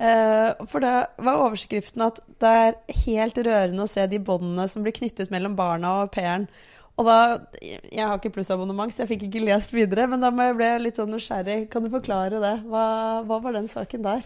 Eh, 0.00 0.64
for 0.68 0.84
da 0.84 0.94
var 1.20 1.42
overskriften 1.44 2.08
at 2.08 2.22
det 2.40 2.54
er 2.62 2.80
helt 3.04 3.38
rørende 3.44 3.84
å 3.84 3.90
se 3.90 4.08
de 4.08 4.20
båndene 4.20 4.64
som 4.68 4.84
blir 4.84 4.96
knyttet 4.96 5.32
mellom 5.32 5.60
barna 5.60 5.92
og 5.98 6.08
au 6.08 6.14
pairen. 6.16 6.48
Og 6.96 7.04
da, 7.04 7.16
Jeg 7.60 8.06
har 8.06 8.16
ikke 8.16 8.32
plussabonnement, 8.38 8.92
så 8.92 9.04
jeg 9.04 9.12
fikk 9.14 9.26
ikke 9.28 9.44
lest 9.44 9.74
videre. 9.76 10.06
Men 10.08 10.24
da 10.24 10.30
ble 10.32 10.64
jeg 10.64 10.84
litt 10.84 11.00
sånn 11.00 11.12
nysgjerrig. 11.12 11.66
Kan 11.72 11.84
du 11.84 11.92
forklare 11.92 12.40
det? 12.40 12.54
Hva, 12.70 12.86
hva 13.28 13.40
var 13.44 13.56
den 13.56 13.68
saken 13.68 14.06
der? 14.06 14.24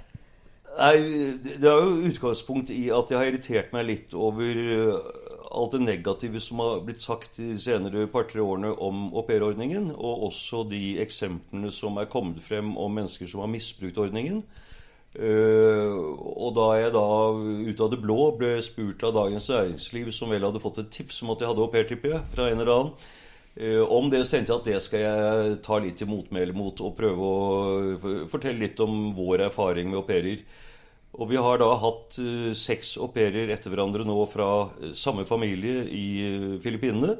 Nei, 0.79 0.95
Det 1.43 1.67
er 1.67 1.83
jo 1.83 2.07
utgangspunkt 2.11 2.71
i 2.71 2.85
at 2.95 3.11
jeg 3.11 3.19
har 3.19 3.27
irritert 3.27 3.75
meg 3.75 3.89
litt 3.89 4.15
over 4.15 4.61
eh, 4.61 5.11
alt 5.51 5.75
det 5.75 5.83
negative 5.83 6.41
som 6.43 6.63
har 6.63 6.85
blitt 6.87 7.03
sagt 7.03 7.41
de 7.41 7.57
senere 7.59 8.07
par-tre 8.11 8.43
årene 8.45 8.71
om 8.79 9.09
aupairordningen, 9.19 9.91
og 9.97 10.29
også 10.31 10.63
de 10.71 11.01
eksemplene 11.03 11.73
som 11.75 11.99
er 11.99 12.11
kommet 12.13 12.39
frem 12.45 12.77
om 12.79 12.95
mennesker 13.01 13.27
som 13.31 13.43
har 13.43 13.51
misbrukt 13.51 13.99
ordningen. 13.99 14.45
Uh, 15.11 15.91
og 16.39 16.53
da 16.55 16.67
jeg 16.79 16.93
da 16.95 17.07
ut 17.35 17.81
av 17.83 17.89
det 17.91 17.99
blå 17.99 18.29
ble 18.39 18.53
spurt 18.63 19.03
av 19.03 19.17
Dagens 19.17 19.49
Næringsliv, 19.51 20.13
som 20.15 20.31
vel 20.31 20.47
hadde 20.47 20.63
fått 20.63 20.79
et 20.85 20.93
tips 20.95 21.19
om 21.25 21.33
at 21.35 21.43
jeg 21.43 21.51
hadde 21.51 21.65
au 21.65 21.73
pair, 21.73 22.21
fra 22.31 22.47
en 22.47 22.63
eller 22.63 22.71
annen, 22.77 23.09
uh, 23.59 23.83
om 23.91 24.07
det, 24.13 24.23
så 24.23 24.37
tenkte 24.37 24.55
jeg 24.55 24.61
at 24.61 24.71
det 24.71 24.85
skal 24.87 25.03
jeg 25.03 25.59
ta 25.67 25.81
litt 25.83 25.99
til 25.99 26.13
motmæle 26.13 26.55
mot 26.55 26.79
og 26.87 26.95
prøve 26.99 27.31
å 27.35 28.27
fortelle 28.31 28.63
litt 28.63 28.79
om 28.85 29.11
vår 29.17 29.49
erfaring 29.49 29.91
med 29.91 29.99
au 29.99 30.07
pairer. 30.07 30.45
Og 31.19 31.27
vi 31.33 31.43
har 31.43 31.59
da 31.59 31.73
hatt 31.83 32.21
uh, 32.23 32.55
seks 32.55 32.95
au 33.03 33.11
pairer 33.11 33.51
etter 33.51 33.75
hverandre 33.75 34.07
nå 34.07 34.23
fra 34.31 34.71
samme 34.95 35.27
familie 35.27 35.89
i 35.91 36.07
Filippinene. 36.63 37.17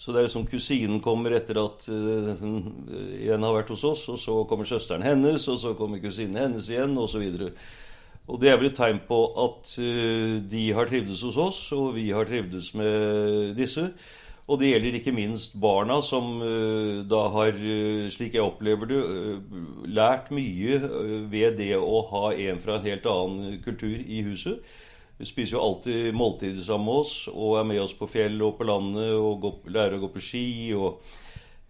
Så 0.00 0.14
det 0.16 0.22
er 0.22 0.30
som 0.32 0.46
kusinen 0.48 1.02
kommer 1.04 1.34
etter 1.36 1.58
at 1.60 1.84
uh, 1.92 2.30
en 2.40 3.44
har 3.44 3.56
vært 3.58 3.72
hos 3.74 3.84
oss, 3.84 4.06
og 4.08 4.16
så 4.22 4.38
kommer 4.48 4.68
søsteren 4.68 5.04
hennes, 5.04 5.44
og 5.52 5.60
så 5.60 5.74
kommer 5.76 6.00
kusinen 6.00 6.40
hennes 6.40 6.70
igjen, 6.72 6.96
osv. 6.96 7.26
Og, 7.36 7.50
Og 8.30 8.40
det 8.40 8.48
er 8.48 8.56
vel 8.56 8.70
et 8.70 8.78
tegn 8.78 9.02
på 9.04 9.20
at 9.44 9.74
uh, 9.76 10.40
de 10.40 10.64
har 10.72 10.88
trivdes 10.88 11.20
hos 11.28 11.36
oss, 11.36 11.60
og 11.76 11.92
vi 11.98 12.08
har 12.16 12.24
trivdes 12.24 12.72
med 12.72 13.52
disse. 13.60 13.90
Og 14.50 14.58
det 14.58 14.72
gjelder 14.72 14.96
ikke 14.96 15.14
minst 15.14 15.60
barna, 15.60 16.00
som 16.02 16.40
uh, 16.40 17.04
da 17.04 17.26
har, 17.36 17.60
slik 18.10 18.38
jeg 18.38 18.46
opplever 18.46 18.88
det, 18.88 19.02
lært 19.84 20.32
mye 20.32 20.80
ved 21.28 21.60
det 21.60 21.74
å 21.76 22.06
ha 22.14 22.30
en 22.48 22.62
fra 22.62 22.80
en 22.80 22.88
helt 22.88 23.04
annen 23.04 23.60
kultur 23.66 24.00
i 24.00 24.24
huset. 24.24 24.64
Vi 25.20 25.26
spiser 25.28 25.58
jo 25.58 25.64
alltid 25.64 26.14
måltider 26.16 26.64
sammen 26.64 26.88
med 26.88 27.02
oss 27.02 27.16
og 27.28 27.58
er 27.60 27.66
med 27.68 27.82
oss 27.82 27.92
på 27.92 28.08
fjell 28.08 28.40
og 28.40 28.54
på 28.56 28.64
landet 28.64 29.10
og 29.18 29.42
går, 29.42 29.58
lærer 29.68 29.98
å 29.98 30.06
gå 30.06 30.08
på 30.14 30.22
ski. 30.24 30.46
og 30.72 31.02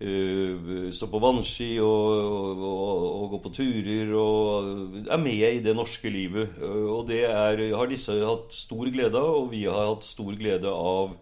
uh, 0.00 0.86
stå 0.94 1.08
på 1.10 1.20
vannski 1.22 1.72
og, 1.82 2.12
og, 2.14 2.62
og, 2.68 3.08
og 3.08 3.34
gå 3.34 3.40
på 3.44 3.52
turer 3.58 4.14
og 4.16 5.10
er 5.10 5.20
med 5.20 5.44
i 5.48 5.64
det 5.64 5.74
norske 5.76 6.12
livet. 6.12 6.56
Eh, 6.60 6.86
Og 6.94 7.04
det 7.10 7.24
er, 7.26 7.64
har 7.74 7.90
disse 7.90 8.14
hatt 8.14 8.54
stor 8.54 8.86
glede 8.86 9.18
av, 9.18 9.34
og 9.42 9.50
vi 9.52 9.66
har 9.66 9.90
hatt 9.92 10.06
stor 10.06 10.30
glede 10.38 10.70
av, 10.70 11.18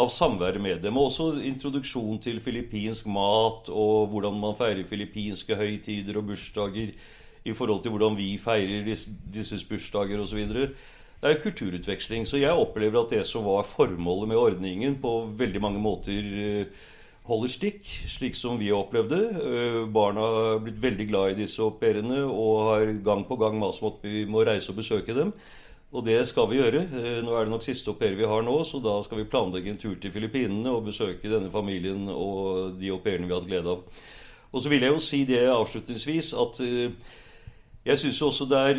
av 0.00 0.10
samværet 0.12 0.62
med 0.62 0.82
dem. 0.82 0.96
Og 0.96 1.10
også 1.10 1.42
introduksjon 1.44 2.24
til 2.24 2.40
filippinsk 2.40 3.06
mat 3.06 3.68
og 3.68 4.10
hvordan 4.14 4.40
man 4.40 4.58
feirer 4.58 4.88
filippinske 4.88 5.60
høytider 5.60 6.18
og 6.18 6.32
bursdager 6.32 6.96
i 7.46 7.54
forhold 7.54 7.84
til 7.84 7.94
hvordan 7.94 8.16
vi 8.18 8.32
feirer 8.42 8.82
disse, 8.82 9.60
bursdager 9.68 10.24
osv. 10.24 10.40
Det 11.22 11.30
er 11.30 11.40
kulturutveksling. 11.40 12.26
Så 12.28 12.40
jeg 12.40 12.52
opplever 12.52 13.00
at 13.00 13.12
det 13.14 13.24
som 13.28 13.46
var 13.48 13.64
formålet 13.66 14.28
med 14.28 14.36
ordningen, 14.36 14.98
på 15.00 15.14
veldig 15.38 15.62
mange 15.64 15.80
måter 15.80 16.26
eh, 16.42 16.82
holder 17.26 17.52
stikk, 17.52 17.88
slik 18.12 18.36
som 18.38 18.58
vi 18.60 18.68
har 18.68 18.82
opplevd 18.82 19.14
det. 19.14 19.22
Eh, 19.40 19.78
Barna 19.92 20.26
har 20.26 20.60
blitt 20.64 20.82
veldig 20.82 21.06
glad 21.08 21.32
i 21.32 21.38
disse 21.40 21.62
au 21.64 21.72
pairene 21.80 22.20
og 22.26 22.66
har 22.68 22.92
gang 23.06 23.24
på 23.26 23.38
gang 23.40 23.56
mast 23.60 23.82
om 23.82 23.94
at 23.94 24.04
vi 24.04 24.26
må 24.28 24.44
reise 24.44 24.74
og 24.74 24.82
besøke 24.82 25.16
dem. 25.16 25.32
Og 25.96 26.04
det 26.04 26.18
skal 26.28 26.50
vi 26.50 26.60
gjøre. 26.60 26.84
Eh, 26.84 27.18
Nå 27.24 27.32
er 27.32 27.46
det 27.46 27.54
nok 27.54 27.64
siste 27.64 27.90
au 27.90 27.96
pair 27.96 28.18
vi 28.18 28.28
har 28.28 28.44
nå, 28.44 28.58
så 28.68 28.82
da 28.84 28.98
skal 29.06 29.22
vi 29.22 29.30
planlegge 29.32 29.72
en 29.72 29.80
tur 29.80 29.96
til 29.96 30.12
Filippinene 30.12 30.68
og 30.74 30.84
besøke 30.90 31.32
denne 31.32 31.50
familien 31.54 32.10
og 32.12 32.76
de 32.76 32.92
au 32.92 33.00
pairene 33.00 33.24
vi 33.24 33.32
har 33.32 33.40
hatt 33.40 33.48
glede 33.48 33.72
av. 33.72 34.04
Og 34.52 34.62
så 34.62 34.68
vil 34.68 34.84
jeg 34.84 34.92
jo 34.92 35.00
si 35.02 35.24
det 35.28 35.46
avslutningsvis 35.48 36.34
at 36.38 36.60
jeg 37.86 38.00
syns 38.00 38.22
også 38.22 38.46
det 38.50 38.60
er 38.68 38.78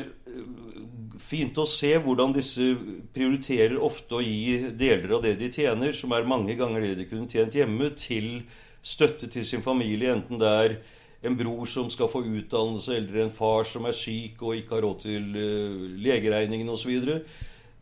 fint 1.22 1.58
å 1.58 1.66
se 1.70 1.94
hvordan 2.02 2.36
disse 2.36 2.74
prioriterer 3.16 3.78
ofte 3.82 4.20
å 4.20 4.24
gi 4.24 4.72
deler 4.78 5.18
av 5.18 5.26
det 5.26 5.36
de 5.40 5.50
tjener, 5.54 5.96
som 5.96 6.14
er 6.16 6.28
mange 6.30 6.56
ganger 6.60 6.84
det 6.84 6.96
de 7.02 7.10
kunne 7.10 7.30
tjent 7.32 7.56
hjemme, 7.58 7.92
til 7.98 8.42
støtte 8.86 9.30
til 9.32 9.46
sin 9.46 9.66
familie, 9.66 10.14
enten 10.14 10.40
det 10.40 10.54
er 10.62 10.78
en 11.26 11.38
bror 11.38 11.66
som 11.70 11.90
skal 11.92 12.10
få 12.12 12.24
utdannelse, 12.26 12.96
eller 12.96 13.26
en 13.26 13.34
far 13.34 13.68
som 13.68 13.88
er 13.90 13.96
syk 13.98 14.42
og 14.46 14.58
ikke 14.58 14.78
har 14.78 14.86
råd 14.86 15.06
til 15.06 15.30
uh, 15.36 15.86
legeregningen 16.06 16.70
osv. 16.70 16.94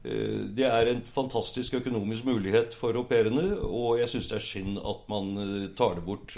Uh, 0.06 0.42
det 0.56 0.68
er 0.70 0.92
en 0.92 1.02
fantastisk 1.04 1.78
økonomisk 1.82 2.28
mulighet 2.30 2.78
for 2.80 2.96
au 2.96 3.06
pairene, 3.10 3.48
og 3.60 4.00
jeg 4.00 4.14
syns 4.14 4.32
det 4.32 4.40
er 4.40 4.50
synd 4.50 4.82
at 4.82 5.08
man 5.12 5.32
uh, 5.38 5.70
tar 5.78 6.00
det 6.00 6.06
bort, 6.08 6.38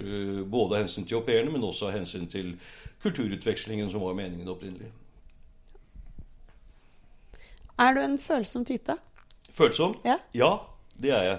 både 0.50 0.78
av 0.78 0.86
hensyn 0.86 1.08
til 1.08 1.22
au 1.22 1.26
pairene, 1.28 1.54
men 1.54 1.68
også 1.68 1.92
av 1.92 2.00
hensyn 2.00 2.30
til 2.32 2.56
kulturutvekslingen 3.04 3.92
som 3.94 4.04
var 4.04 4.18
meningen 4.18 4.50
opprinnelig. 4.50 4.90
Er 7.80 7.94
du 7.94 8.02
en 8.02 8.18
følsom 8.18 8.66
type? 8.66 8.96
Følsom? 9.54 9.98
Ja. 10.06 10.18
Ja, 10.38 10.52
det 11.02 11.12
er 11.14 11.24
jeg. 11.28 11.38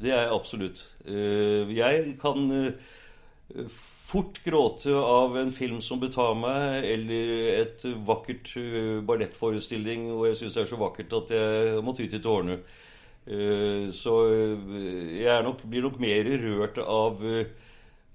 Det 0.00 0.12
er 0.12 0.22
jeg 0.26 0.32
absolutt. 0.36 0.82
Eh, 1.08 1.70
Jeg 1.76 2.16
kan 2.20 2.50
eh, 2.52 3.68
fort 4.06 4.40
gråte 4.44 4.92
av 4.96 5.36
en 5.40 5.50
film 5.52 5.80
som 5.84 6.00
betar 6.00 6.34
meg, 6.38 6.84
eller 6.84 7.30
et 7.62 7.84
vakkert 8.06 8.52
eh, 8.60 8.98
ballettforestilling, 9.08 10.10
og 10.12 10.26
jeg 10.30 10.40
syns 10.42 10.58
det 10.58 10.64
er 10.66 10.70
så 10.72 10.80
vakkert 10.80 11.16
at 11.20 11.32
jeg 11.36 11.84
må 11.84 11.96
ty 11.96 12.08
til 12.12 12.22
tårene. 12.24 12.60
Så 13.26 14.12
jeg 14.30 15.26
er 15.26 15.40
nok, 15.42 15.64
blir 15.66 15.82
nok 15.82 15.96
mer 15.98 16.28
rørt 16.38 16.76
av 16.78 17.16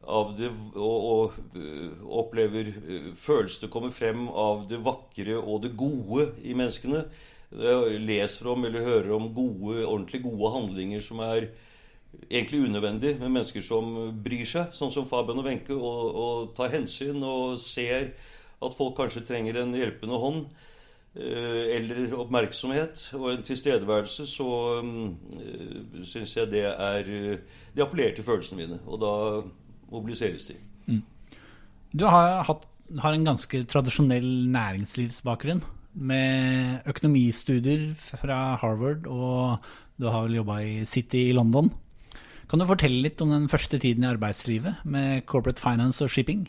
av 0.08 0.32
det, 0.38 0.50
og, 0.76 1.04
og 1.12 1.34
øh, 1.56 1.92
opplever 2.10 2.72
øh, 2.88 3.12
følelsene 3.14 3.70
kommer 3.70 3.94
frem 3.94 4.28
av 4.30 4.66
det 4.70 4.80
vakre 4.82 5.38
og 5.38 5.62
det 5.64 5.76
gode 5.78 6.32
i 6.42 6.56
menneskene. 6.58 7.04
Jeg 7.52 8.00
leser 8.08 8.48
om 8.48 8.66
eller 8.66 8.86
hører 8.88 9.12
om 9.14 9.28
gode, 9.36 9.86
ordentlig 9.86 10.24
gode 10.24 10.52
handlinger 10.56 11.04
som 11.04 11.20
er 11.20 11.50
egentlig 12.32 12.64
unødvendig, 12.66 13.18
med 13.20 13.30
mennesker 13.30 13.64
som 13.64 13.94
bryr 14.24 14.48
seg, 14.48 14.74
sånn 14.76 14.92
som 14.96 15.06
Fabian 15.08 15.40
og 15.40 15.48
Wenche, 15.48 15.76
og, 15.76 16.16
og 16.16 16.52
tar 16.58 16.74
hensyn 16.74 17.22
og 17.24 17.60
ser 17.62 18.14
at 18.62 18.76
folk 18.78 18.98
kanskje 18.98 19.26
trenger 19.28 19.62
en 19.62 19.76
hjelpende 19.76 20.20
hånd. 20.20 20.46
eh, 21.16 21.78
Eller 21.78 22.16
oppmerksomhet 22.16 23.10
og 23.20 23.34
en 23.34 23.44
tilstedeværelse, 23.44 24.28
så 24.28 24.50
øh, 24.82 26.04
syns 26.08 26.38
jeg 26.38 26.52
det 26.52 26.66
er 26.72 27.04
de 27.76 27.84
appellerer 27.84 28.16
til 28.16 28.28
følelsene 28.28 28.64
mine. 28.64 28.80
Og 28.88 29.02
da 29.02 29.14
mobiliseres 29.92 30.48
de. 30.50 30.58
Du 31.92 32.06
har, 32.08 32.42
hatt, 32.48 32.68
har 33.04 33.16
en 33.16 33.28
ganske 33.28 33.64
tradisjonell 33.68 34.48
næringslivsbakgrunn, 34.54 35.64
med 35.92 36.88
økonomistudier 36.88 37.90
fra 38.00 38.56
Harvard, 38.62 39.08
og 39.12 39.60
du 40.00 40.08
har 40.08 40.24
vel 40.24 40.38
jobba 40.40 40.62
i 40.64 40.86
City 40.88 41.26
i 41.28 41.34
London. 41.36 41.68
Kan 42.48 42.64
du 42.64 42.68
fortelle 42.68 43.04
litt 43.04 43.20
om 43.24 43.34
den 43.34 43.50
første 43.52 43.80
tiden 43.80 44.06
i 44.06 44.12
arbeidslivet, 44.12 44.86
med 44.88 45.26
corporate 45.28 45.60
finance 45.60 46.04
og 46.04 46.14
shipping? 46.14 46.46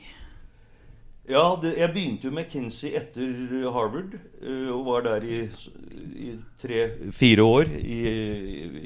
Ja, 1.30 1.42
det, 1.62 1.76
jeg 1.78 1.90
begynte 1.94 2.26
jo 2.26 2.34
med 2.34 2.48
Kinsey 2.50 2.94
etter 2.98 3.66
Harvard, 3.74 4.16
øh, 4.42 4.70
og 4.74 4.86
var 4.86 5.04
der 5.06 5.26
i, 5.26 5.42
i 6.18 6.32
tre-fire 6.62 7.42
år. 7.42 7.74
I, 7.78 8.00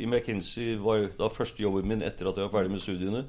I 0.04 0.08
McKinsey 0.08 0.74
var 0.80 1.06
da 1.16 1.30
første 1.32 1.64
jobben 1.64 1.88
min 1.88 2.04
etter 2.04 2.28
at 2.28 2.36
jeg 2.36 2.48
var 2.48 2.52
ferdig 2.58 2.74
med 2.74 2.84
studiene. 2.84 3.24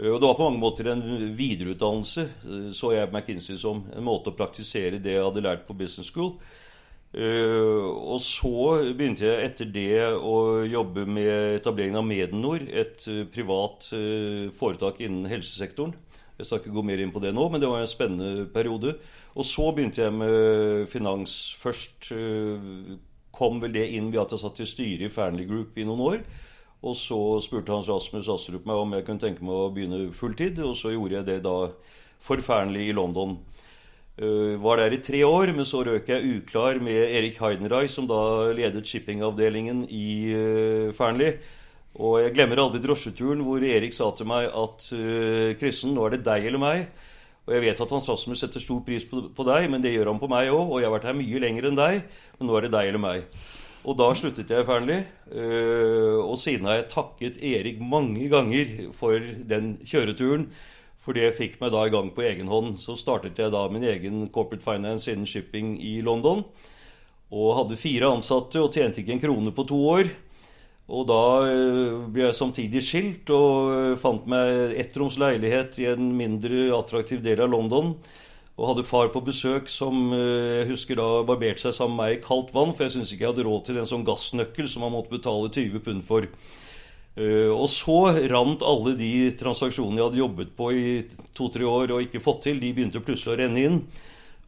Og 0.00 0.16
det 0.16 0.28
var 0.28 0.38
på 0.38 0.46
mange 0.46 0.62
måter 0.62 0.88
en 0.88 1.02
videreutdannelse, 1.36 2.22
øh, 2.48 2.70
så 2.72 2.94
jeg 2.94 3.10
McKinsey 3.12 3.58
som 3.60 3.82
en 3.92 4.06
måte 4.06 4.32
å 4.32 4.36
praktisere 4.38 5.00
det 5.02 5.12
jeg 5.12 5.24
hadde 5.26 5.42
lært 5.44 5.66
på 5.68 5.76
business 5.76 6.08
school. 6.08 6.38
Eh, 7.10 7.84
og 7.84 8.20
så 8.22 8.78
begynte 8.94 9.26
jeg 9.26 9.48
etter 9.48 9.70
det 9.74 10.14
å 10.14 10.62
jobbe 10.62 11.04
med 11.10 11.56
etableringen 11.58 11.98
av 11.98 12.06
Medenor, 12.06 12.62
et 12.70 13.04
eh, 13.10 13.24
privat 13.34 13.90
eh, 13.98 14.46
foretak 14.54 15.02
innen 15.02 15.26
helsesektoren. 15.28 15.96
Jeg 16.38 16.46
skal 16.48 16.62
ikke 16.62 16.72
gå 16.72 16.84
mer 16.86 17.02
inn 17.02 17.12
på 17.12 17.20
det 17.20 17.34
nå, 17.36 17.48
men 17.50 17.60
det 17.60 17.68
var 17.68 17.82
en 17.82 17.90
spennende 17.90 18.46
periode. 18.54 18.94
Og 19.34 19.44
så 19.44 19.66
begynte 19.74 20.06
jeg 20.06 20.14
med 20.16 20.86
finans 20.88 21.34
først. 21.60 22.12
eh, 22.16 22.96
Kom 23.40 23.60
vel 23.62 23.72
det 23.72 23.86
inn 23.96 24.10
ved 24.12 24.20
at 24.20 24.32
jeg 24.34 24.42
satt 24.42 24.58
i 24.60 24.68
styret 24.68 25.06
i 25.06 25.12
Fearnley 25.12 25.46
Group 25.48 25.78
i 25.80 25.84
noen 25.88 26.00
år. 26.04 26.24
Og 26.80 26.96
så 26.96 27.18
spurte 27.44 27.74
Hans 27.74 27.90
Rasmus 27.92 28.28
Astrup 28.32 28.64
meg 28.68 28.80
om 28.80 28.94
jeg 28.96 29.04
kunne 29.04 29.20
tenke 29.20 29.44
meg 29.44 29.52
å 29.52 29.70
begynne 29.74 30.06
fulltid, 30.16 30.60
og 30.64 30.72
så 30.80 30.94
gjorde 30.94 31.18
jeg 31.18 31.28
det 31.28 31.38
da 31.44 31.56
for 32.20 32.40
Fearnley 32.44 32.88
i 32.88 32.96
London. 32.96 33.36
Uh, 34.20 34.56
var 34.60 34.80
der 34.80 34.96
i 34.96 35.00
tre 35.00 35.22
år, 35.24 35.52
men 35.56 35.68
så 35.68 35.82
røk 35.86 36.08
jeg 36.08 36.40
uklar 36.40 36.80
med 36.84 36.98
Erik 37.08 37.38
Heidenreich, 37.40 37.92
som 37.92 38.08
da 38.08 38.50
ledet 38.56 38.84
shippingavdelingen 38.88 39.86
i 39.88 40.10
uh, 40.32 40.88
Fearnley. 40.96 41.38
Og 42.00 42.20
jeg 42.22 42.34
glemmer 42.36 42.60
aldri 42.62 42.82
drosjeturen 42.84 43.40
hvor 43.44 43.64
Erik 43.64 43.96
sa 43.96 44.10
til 44.16 44.28
meg 44.30 44.48
at 44.48 44.90
uh, 44.96 45.52
Kristen, 45.60 45.94
nå 45.96 46.04
er 46.06 46.16
det 46.16 46.26
deg 46.28 46.48
eller 46.48 46.62
meg. 46.62 46.84
Og 47.48 47.56
jeg 47.56 47.64
vet 47.64 47.80
at 47.82 47.92
Hans 47.96 48.08
Rasmus 48.08 48.44
setter 48.44 48.62
stor 48.62 48.82
pris 48.86 49.04
på, 49.08 49.24
på 49.34 49.48
deg, 49.48 49.70
men 49.72 49.82
det 49.84 49.94
gjør 49.94 50.12
han 50.12 50.20
på 50.20 50.28
meg 50.30 50.52
òg. 50.52 50.68
Og 50.68 50.78
jeg 50.80 50.88
har 50.88 50.96
vært 50.98 51.08
her 51.10 51.16
mye 51.18 51.40
lenger 51.42 51.70
enn 51.70 51.80
deg, 51.80 52.04
men 52.38 52.48
nå 52.48 52.56
er 52.56 52.66
det 52.66 52.76
deg 52.76 52.92
eller 52.92 53.02
meg. 53.02 53.40
Og 53.88 53.96
da 53.96 54.10
sluttet 54.16 54.50
jeg 54.52 54.64
i 54.64 54.66
Fearnley. 54.68 55.04
Uh, 55.30 56.20
og 56.24 56.36
siden 56.40 56.68
har 56.68 56.80
jeg 56.80 56.90
takket 56.92 57.40
Erik 57.40 57.80
mange 57.80 58.28
ganger 58.32 58.90
for 58.96 59.16
den 59.20 59.78
kjøreturen. 59.88 60.50
For 61.00 61.16
det 61.16 61.32
fikk 61.38 61.56
meg 61.62 61.72
da 61.72 61.86
i 61.88 61.92
gang 61.92 62.10
på 62.12 62.26
egen 62.28 62.50
hånd. 62.52 62.76
Så 62.82 62.98
startet 63.00 63.40
jeg 63.40 63.52
da 63.54 63.64
min 63.72 63.86
egen 63.88 64.26
corporate 64.32 64.64
finance 64.64 65.08
innen 65.08 65.28
shipping 65.28 65.78
i 65.80 66.00
London. 66.04 66.44
Og 67.30 67.54
hadde 67.56 67.78
fire 67.80 68.10
ansatte 68.10 68.60
og 68.60 68.74
tjente 68.74 69.00
ikke 69.00 69.16
en 69.16 69.22
krone 69.22 69.54
på 69.56 69.64
to 69.70 69.78
år. 69.94 70.10
Og 70.90 71.06
da 71.06 71.22
eh, 71.46 71.98
ble 72.10 72.24
jeg 72.26 72.36
samtidig 72.36 72.82
skilt 72.82 73.30
og 73.34 73.70
eh, 73.76 73.98
fant 74.00 74.26
meg 74.30 74.74
ettroms 74.82 75.20
leilighet 75.22 75.78
i 75.78 75.86
en 75.92 76.10
mindre 76.18 76.66
attraktiv 76.74 77.22
del 77.22 77.44
av 77.44 77.52
London. 77.52 77.94
Og 78.60 78.74
hadde 78.74 78.84
far 78.84 79.08
på 79.08 79.22
besøk 79.24 79.70
som 79.72 80.10
eh, 80.12 80.60
jeg 80.60 80.72
husker 80.74 80.98
da 81.00 81.08
barberte 81.24 81.62
seg 81.64 81.76
sammen 81.78 81.96
med 81.96 82.04
meg 82.04 82.16
i 82.18 82.24
kaldt 82.26 82.50
vann, 82.52 82.74
for 82.76 82.84
jeg 82.84 82.92
syntes 82.92 83.14
ikke 83.14 83.24
jeg 83.24 83.32
hadde 83.32 83.44
råd 83.46 83.62
til 83.64 83.78
en 83.80 83.88
sånn 83.88 84.04
gassnøkkel 84.04 84.68
som 84.68 84.84
man 84.84 84.92
måtte 84.92 85.14
betale 85.14 85.48
20 85.48 85.80
pund 85.86 86.04
for. 86.04 86.26
Eh, 87.16 87.48
Og 87.48 87.64
så 87.72 87.96
rant 88.28 88.60
alle 88.60 88.92
de 89.00 89.12
transaksjonene 89.40 89.96
jeg 90.02 90.08
hadde 90.10 90.20
jobbet 90.20 90.52
på 90.58 90.68
i 90.76 90.90
to-tre 91.36 91.64
år 91.64 91.94
og 91.96 92.04
ikke 92.04 92.20
fått 92.20 92.44
til, 92.50 92.60
de 92.60 92.74
begynte 92.76 93.00
plutselig 93.00 93.32
å 93.32 93.40
renne 93.40 93.64
inn. 93.64 93.78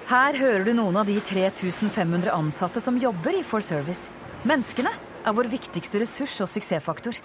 Her 0.10 0.34
hører 0.42 0.64
du 0.66 0.74
noen 0.74 0.98
av 0.98 1.06
de 1.06 1.22
3500 1.22 2.34
ansatte 2.34 2.82
som 2.82 2.98
jobber 2.98 3.30
i 3.38 3.46
For 3.46 3.62
Service. 3.62 4.10
Menneskene 4.50 5.09
er 5.30 5.38
vår 5.38 5.50
viktigste 5.52 6.02
ressurs 6.02 6.36
og 6.44 6.50
suksessfaktor. 6.50 7.18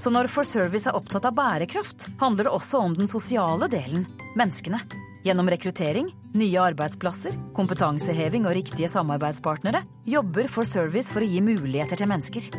Så 0.00 0.12
når 0.12 0.28
For 0.32 0.46
Service 0.48 0.88
er 0.88 0.96
opptatt 0.96 1.26
av 1.28 1.36
bærekraft, 1.36 2.08
handler 2.20 2.48
det 2.48 2.54
også 2.54 2.80
om 2.84 2.96
den 2.96 3.10
sosiale 3.10 3.68
delen 3.72 4.06
menneskene. 4.38 4.80
Gjennom 5.26 5.48
rekruttering, 5.50 6.10
nye 6.38 6.60
arbeidsplasser, 6.62 7.34
kompetanseheving 7.56 8.46
og 8.46 8.54
riktige 8.56 8.88
samarbeidspartnere 8.92 9.82
jobber 10.08 10.48
For 10.52 10.68
Service 10.68 11.12
for 11.12 11.24
å 11.24 11.28
gi 11.28 11.42
muligheter 11.44 12.00
til 12.00 12.10
mennesker. 12.10 12.50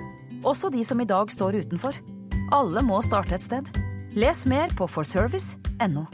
Også 0.44 0.72
de 0.74 0.84
som 0.88 1.00
i 1.02 1.08
dag 1.08 1.32
står 1.32 1.62
utenfor. 1.64 1.98
Alle 2.56 2.84
må 2.86 3.00
starte 3.06 3.38
et 3.38 3.46
sted. 3.46 3.70
Les 4.18 4.46
mer 4.50 4.74
på 4.78 4.88
forservice.no. 4.90 6.06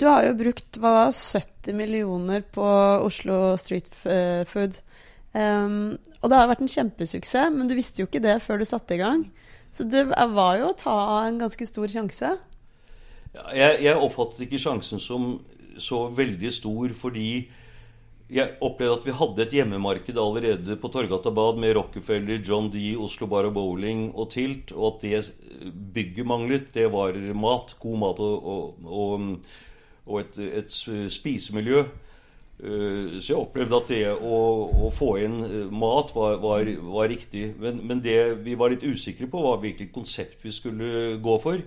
Du 0.00 0.06
har 0.08 0.24
jo 0.24 0.36
brukt 0.38 0.78
hva 0.80 0.92
da, 0.96 1.06
70 1.12 1.76
millioner 1.76 2.44
på 2.54 2.64
Oslo 3.04 3.56
Street 3.60 3.88
Food. 4.48 4.78
Um, 5.30 5.94
og 6.20 6.30
det 6.30 6.38
har 6.38 6.48
vært 6.50 6.64
en 6.64 6.72
kjempesuksess, 6.72 7.52
men 7.54 7.70
du 7.70 7.76
visste 7.78 8.02
jo 8.02 8.08
ikke 8.08 8.22
det 8.24 8.40
før 8.42 8.60
du 8.60 8.66
satte 8.68 8.96
i 8.96 9.00
gang. 9.02 9.28
Så 9.70 9.86
det 9.86 10.08
var 10.10 10.58
jo 10.58 10.70
å 10.72 10.76
ta 10.78 10.96
en 11.28 11.38
ganske 11.38 11.66
stor 11.68 11.90
sjanse. 11.90 12.34
Jeg, 13.54 13.78
jeg 13.84 13.94
oppfattet 13.94 14.42
ikke 14.48 14.58
sjansen 14.58 15.02
som 15.02 15.36
så 15.80 16.08
veldig 16.12 16.50
stor 16.52 16.92
fordi 16.98 17.28
jeg 18.30 18.54
opplevde 18.62 18.98
at 19.00 19.06
vi 19.06 19.14
hadde 19.18 19.42
et 19.42 19.54
hjemmemarked 19.58 20.18
allerede 20.22 20.76
på 20.78 20.90
Torgata 20.92 21.32
Bad 21.34 21.58
med 21.58 21.74
Rockefeller, 21.74 22.38
John 22.46 22.68
D, 22.70 22.92
Oslo 22.94 23.26
Bar 23.30 23.48
og 23.48 23.56
Bowling 23.56 24.04
og 24.14 24.30
Tilt. 24.30 24.70
Og 24.70 25.00
at 25.00 25.02
det 25.02 25.72
bygget 25.94 26.28
manglet, 26.30 26.68
det 26.74 26.86
var 26.92 27.18
mat. 27.34 27.74
God 27.82 27.98
mat 27.98 28.22
og, 28.22 28.46
og, 28.46 28.86
og, 28.86 29.26
og 30.06 30.20
et, 30.20 30.38
et, 30.62 30.78
spisemiljø. 31.10 31.82
Eh, 32.60 33.20
så 33.20 33.32
jeg 33.32 33.40
opplevde 33.40 33.78
at 33.78 33.88
det 33.88 34.02
å, 34.12 34.38
å 34.84 34.90
få 34.92 35.14
inn 35.22 35.36
eh, 35.46 35.70
mat 35.72 36.12
var, 36.12 36.36
var, 36.42 36.68
var 36.92 37.08
riktig. 37.08 37.54
Men, 37.60 37.80
men, 37.88 38.02
det 38.04 38.42
vi 38.44 38.56
var 38.58 38.72
litt 38.72 38.84
usikre 38.84 39.30
på, 39.30 39.40
var 39.46 39.62
hvilket 39.62 39.92
konsept 39.94 40.44
vi 40.44 40.52
skulle 40.52 41.16
gå 41.24 41.36
for. 41.40 41.62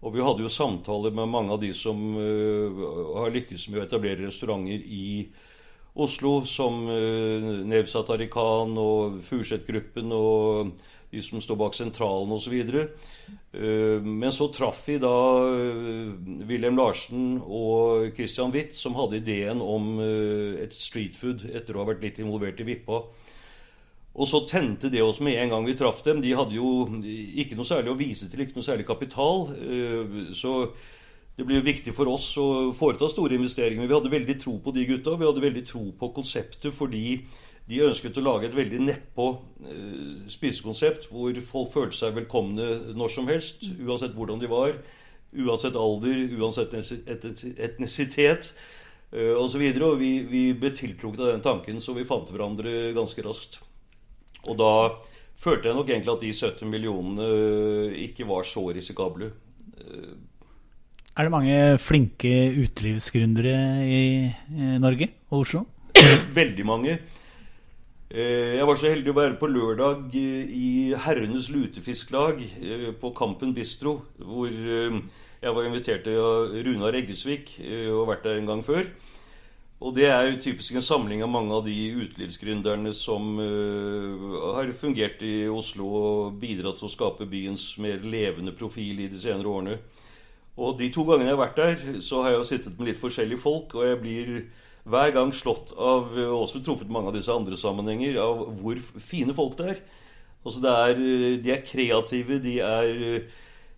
Og 0.00 0.14
vi 0.14 0.24
hadde 0.24 0.46
jo 0.46 0.52
samtaler 0.52 1.12
med 1.12 1.28
mange 1.28 1.52
av 1.52 1.60
de 1.60 1.74
som 1.76 1.98
uh, 2.16 2.84
har 3.18 3.34
lykkes 3.34 3.66
med 3.68 3.82
å 3.82 3.84
etablere 3.84 4.24
restauranter 4.24 4.80
i 4.80 5.26
Oslo, 5.94 6.44
som 6.46 6.84
uh, 6.86 7.50
Nevzat 7.66 8.12
Arikan 8.14 8.76
og 8.78 9.20
Furseth-gruppen 9.26 10.12
og 10.14 10.74
de 11.10 11.22
som 11.24 11.42
står 11.42 11.58
bak 11.58 11.74
sentralen 11.74 12.30
osv. 12.34 12.54
Uh, 12.60 13.98
men 14.04 14.30
så 14.34 14.46
traff 14.54 14.84
vi 14.86 14.98
da 15.02 15.10
uh, 15.10 16.12
Wilhelm 16.46 16.78
Larsen 16.78 17.40
og 17.42 18.12
Christian 18.14 18.54
Witt, 18.54 18.76
som 18.78 18.98
hadde 18.98 19.18
ideen 19.18 19.62
om 19.62 19.96
uh, 19.98 20.60
et 20.62 20.74
streetfood 20.76 21.48
etter 21.50 21.74
å 21.74 21.82
ha 21.82 21.90
vært 21.90 22.06
litt 22.06 22.22
involvert 22.22 22.62
i 22.62 22.68
Vippa. 22.70 23.02
Og 24.20 24.26
så 24.26 24.42
tente 24.50 24.90
det 24.90 25.02
oss 25.02 25.20
med 25.22 25.38
en 25.38 25.52
gang 25.54 25.66
vi 25.66 25.76
traff 25.78 26.02
dem. 26.06 26.22
De 26.22 26.32
hadde 26.34 26.56
jo 26.56 26.86
ikke 27.38 27.58
noe 27.58 27.66
særlig 27.66 27.92
å 27.92 27.98
vise 27.98 28.26
til, 28.30 28.42
ikke 28.42 28.58
noe 28.58 28.66
særlig 28.66 28.86
kapital. 28.88 29.46
Så 30.34 30.54
det 31.36 31.46
blir 31.48 31.62
viktig 31.64 31.94
for 31.96 32.10
oss 32.10 32.32
å 32.40 32.70
foreta 32.76 33.08
store 33.08 33.38
investeringer. 33.38 33.80
Men 33.80 33.88
vi 33.88 33.96
hadde 33.96 34.12
veldig 34.12 34.36
tro 34.42 34.56
på 34.60 34.74
de 34.76 34.86
gutta. 34.88 35.16
Vi 35.16 35.28
hadde 35.28 35.44
veldig 35.44 35.62
tro 35.68 35.84
på 35.96 36.10
konseptet 36.16 36.74
fordi 36.76 37.20
de 37.70 37.84
ønsket 37.86 38.18
å 38.18 38.24
lage 38.24 38.48
et 38.48 38.56
veldig 38.56 38.80
nedpå 38.82 39.26
eh, 39.70 40.26
spisekonsept 40.32 41.06
hvor 41.10 41.36
folk 41.46 41.70
følte 41.74 41.98
seg 42.00 42.16
velkomne 42.16 42.96
når 42.98 43.14
som 43.14 43.30
helst, 43.30 43.62
uansett 43.78 44.16
hvordan 44.16 44.42
de 44.42 44.50
var. 44.50 44.74
Uansett 45.30 45.78
alder, 45.78 46.24
uansett 46.40 46.74
etnisitet 46.74 48.50
eh, 49.14 49.32
osv. 49.38 49.62
Og, 49.62 49.84
og 49.92 50.00
vi, 50.00 50.12
vi 50.26 50.44
ble 50.58 50.72
tiltrukket 50.74 51.22
av 51.22 51.32
den 51.36 51.46
tanken, 51.46 51.78
så 51.80 51.94
vi 51.94 52.08
fant 52.08 52.32
hverandre 52.34 52.90
ganske 52.96 53.24
raskt. 53.24 53.60
Og 54.48 54.58
da 54.58 54.72
følte 55.40 55.70
jeg 55.70 55.78
nok 55.78 55.92
egentlig 55.92 56.14
at 56.16 56.24
de 56.24 56.32
70 56.36 56.72
millionene 56.72 57.30
ikke 58.08 58.26
var 58.28 58.48
så 58.48 58.66
risikable. 58.74 59.30
Eh, 59.78 60.12
er 61.16 61.26
det 61.26 61.32
mange 61.32 61.56
flinke 61.82 62.34
utelivsgründere 62.54 63.56
i, 63.82 64.02
Norge 64.78 65.10
og 65.30 65.42
Oslo? 65.42 65.64
Veldig 66.34 66.66
mange. 66.66 66.98
Eh, 68.10 68.56
jeg 68.56 68.66
var 68.66 68.78
så 68.78 68.90
heldig 68.90 69.12
å 69.12 69.18
være 69.20 69.36
på 69.38 69.46
lørdag 69.50 70.14
eh, 70.18 70.50
i 70.50 70.70
Herrenes 70.98 71.46
lutefisklag 71.50 72.40
eh, 72.42 72.88
på 72.98 73.12
Kampen 73.14 73.52
bistro, 73.54 74.00
hvor 74.18 74.50
jeg 74.50 75.54
var 75.54 75.68
invitert 75.68 76.08
av 76.10 76.56
Runar 76.66 76.98
Eggesvik 76.98 77.54
og 77.94 78.08
vært 78.10 78.26
der 78.26 78.40
en 78.40 78.50
gang 78.50 78.64
før. 78.66 78.90
Og 79.80 79.94
det 79.96 80.10
er 80.10 80.26
jo 80.26 80.42
typisk 80.42 80.74
en 80.76 80.84
samling 80.84 81.22
av 81.24 81.30
mange 81.32 81.54
av 81.54 81.62
de 81.64 81.76
utelivsgründerne 82.02 82.90
som 82.92 83.38
har 83.38 84.74
fungert 84.76 85.22
i 85.24 85.46
Oslo 85.48 85.86
og 86.02 86.36
bidratt 86.42 86.82
til 86.82 86.90
å 86.90 86.92
skape 86.92 87.30
byens 87.30 87.70
mer 87.80 88.04
levende 88.04 88.52
profil 88.52 89.00
i 89.00 89.08
de 89.08 89.22
senere 89.22 89.48
årene. 89.48 89.78
Og 90.58 90.78
de 90.80 90.90
to 90.92 91.04
gangene 91.06 91.30
jeg 91.30 91.36
har 91.36 91.44
vært 91.44 91.60
der, 91.60 92.00
så 92.04 92.24
har 92.24 92.34
jeg 92.34 92.40
jo 92.40 92.48
sittet 92.48 92.78
med 92.78 92.90
litt 92.90 93.00
forskjellige 93.00 93.42
folk, 93.42 93.74
og 93.78 93.86
jeg 93.86 94.00
blir 94.00 94.32
hver 94.90 95.12
gang 95.14 95.30
slått 95.36 95.74
av, 95.76 96.10
og 96.16 96.46
også 96.46 96.62
truffet 96.64 96.90
mange 96.90 97.12
av 97.12 97.16
disse 97.16 97.32
andre 97.32 97.58
sammenhenger, 97.60 98.18
av 98.22 98.48
hvor 98.60 98.80
fine 98.80 99.36
folk 99.36 99.56
det 99.60 99.68
er. 99.74 99.84
Altså 100.40 100.62
det 100.64 100.72
er 100.72 101.00
de 101.44 101.52
er 101.52 101.64
kreative, 101.66 102.40
de 102.42 102.58
er 102.64 102.90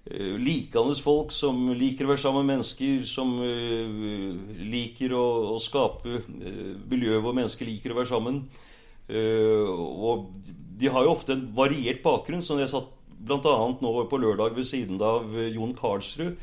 likandes 0.03 0.99
likende 0.99 1.05
folk 1.05 1.31
som 1.31 1.69
liker 1.79 2.07
å 2.07 2.11
være 2.11 2.23
sammen 2.25 2.43
med 2.43 2.57
mennesker, 2.57 3.05
som 3.07 3.37
uh, 3.39 4.57
liker 4.59 5.15
å, 5.15 5.27
å 5.55 5.61
skape 5.63 6.19
uh, 6.19 6.73
miljø 6.91 7.21
hvor 7.23 7.37
mennesker 7.37 7.69
liker 7.69 7.93
å 7.93 8.01
være 8.01 8.11
sammen. 8.11 8.45
og 9.13 10.31
de 10.79 10.89
har 10.89 11.05
jo 11.05 11.13
ofte 11.13 11.35
en 11.35 11.45
variert 11.55 12.03
bakgrunn. 12.03 12.43
som 12.43 12.59
jeg 12.59 12.71
satt 12.71 12.89
bl.a. 13.19 13.55
nå 13.83 13.91
på 14.09 14.19
lørdag 14.19 14.55
ved 14.57 14.65
siden 14.65 15.03
av 15.03 15.35
Jon 15.53 15.75
Karlsrud 15.77 16.39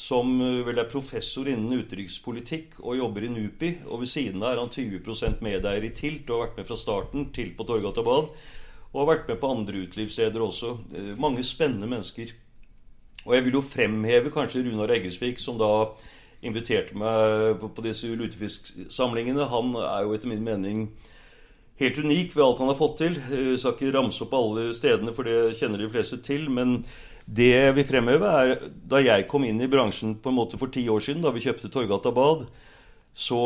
som 0.00 0.40
eh, 0.40 0.62
vel 0.64 0.80
er 0.80 0.88
professor 0.88 1.48
innen 1.50 1.82
utenrikspolitikk 1.82 2.78
og 2.80 2.96
jobber 2.96 3.26
i 3.26 3.32
NUPI. 3.34 3.70
Og 3.90 4.04
ved 4.04 4.12
siden 4.12 4.40
av 4.42 4.54
er 4.54 4.62
han 4.62 4.72
20% 4.72 5.42
medeier 5.44 5.84
i 5.84 5.92
TILT 5.96 6.30
og 6.30 6.36
har 6.36 6.46
vært 6.46 6.62
med 6.62 6.70
fra 6.70 6.78
starten 6.80 7.26
til 7.36 7.52
på 7.56 7.66
Torgata 7.68 8.04
Bad. 8.06 8.30
Og 8.90 9.02
har 9.02 9.10
vært 9.10 9.28
med 9.28 9.40
på 9.42 9.50
andre 9.52 9.82
utelivssteder 9.84 10.46
også. 10.46 10.72
Eh, 10.96 11.12
mange 11.20 11.44
spennende 11.44 11.90
mennesker. 11.90 12.32
Og 13.26 13.36
jeg 13.36 13.44
vil 13.44 13.58
jo 13.58 13.66
fremheve 13.66 14.32
kanskje 14.32 14.64
Runar 14.64 14.94
Eggesvik, 14.96 15.42
som 15.42 15.60
da 15.60 15.68
inviterte 16.40 16.96
meg 16.96 17.60
på, 17.60 17.84
disse 17.84 18.08
lutefisksamlingene. 18.16 19.50
Han 19.52 19.74
er 19.76 20.06
jo 20.06 20.14
etter 20.16 20.30
min 20.30 20.46
mening 20.46 20.86
helt 21.82 22.00
unik 22.00 22.32
ved 22.32 22.44
alt 22.46 22.62
han 22.64 22.72
har 22.72 22.80
fått 22.80 22.96
til. 23.02 23.20
Jeg 23.28 23.60
skal 23.60 23.76
ikke 23.76 23.92
ramse 23.98 24.24
opp 24.24 24.32
alle 24.38 24.70
stedene, 24.72 25.12
for 25.12 25.28
det 25.28 25.58
kjenner 25.60 25.84
de 25.84 25.92
fleste 25.92 26.22
til. 26.24 26.48
men 26.48 26.78
det 27.26 27.50
jeg 27.50 27.76
vil 27.76 27.86
fremheve, 27.86 28.26
er 28.26 28.56
da 28.90 29.00
jeg 29.02 29.28
kom 29.30 29.44
inn 29.46 29.60
i 29.62 29.70
bransjen 29.70 30.16
på 30.22 30.32
en 30.32 30.38
måte 30.38 30.58
for 30.60 30.68
ti 30.72 30.82
år 30.90 31.00
siden, 31.04 31.22
da 31.24 31.30
vi 31.34 31.44
kjøpte 31.44 31.70
Torgata 31.72 32.10
Bad, 32.14 32.40
så 33.14 33.38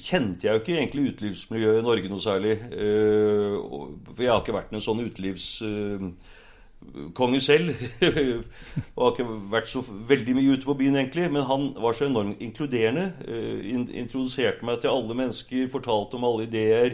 kjente 0.00 0.46
jeg 0.46 0.54
jo 0.54 0.60
ikke 0.62 0.76
egentlig 0.78 1.10
utelivsmiljøet 1.12 1.80
i 1.80 1.84
Norge 1.84 2.08
noe 2.10 2.22
særlig. 2.24 2.54
Eh, 2.72 3.54
for 4.08 4.22
jeg 4.24 4.32
har 4.32 4.40
ikke 4.40 4.56
vært 4.56 4.72
en 4.72 4.84
sånn 4.84 5.04
utelivskonge 5.04 7.40
selv. 7.44 7.68
og 8.96 9.02
har 9.02 9.12
ikke 9.12 9.28
vært 9.52 9.68
så 9.70 9.80
veldig 9.84 10.34
mye 10.38 10.52
ute 10.56 10.68
på 10.68 10.78
byen, 10.80 10.96
egentlig. 11.02 11.26
Men 11.36 11.48
han 11.50 11.62
var 11.84 11.92
så 11.94 12.04
enormt 12.08 12.40
inkluderende. 12.44 13.06
Eh, 13.28 13.56
introduserte 14.00 14.62
meg 14.66 14.76
til 14.80 14.94
alle 14.94 15.14
mennesker, 15.20 15.72
fortalte 15.72 16.14
om 16.18 16.26
alle 16.30 16.44
ideer. 16.48 16.90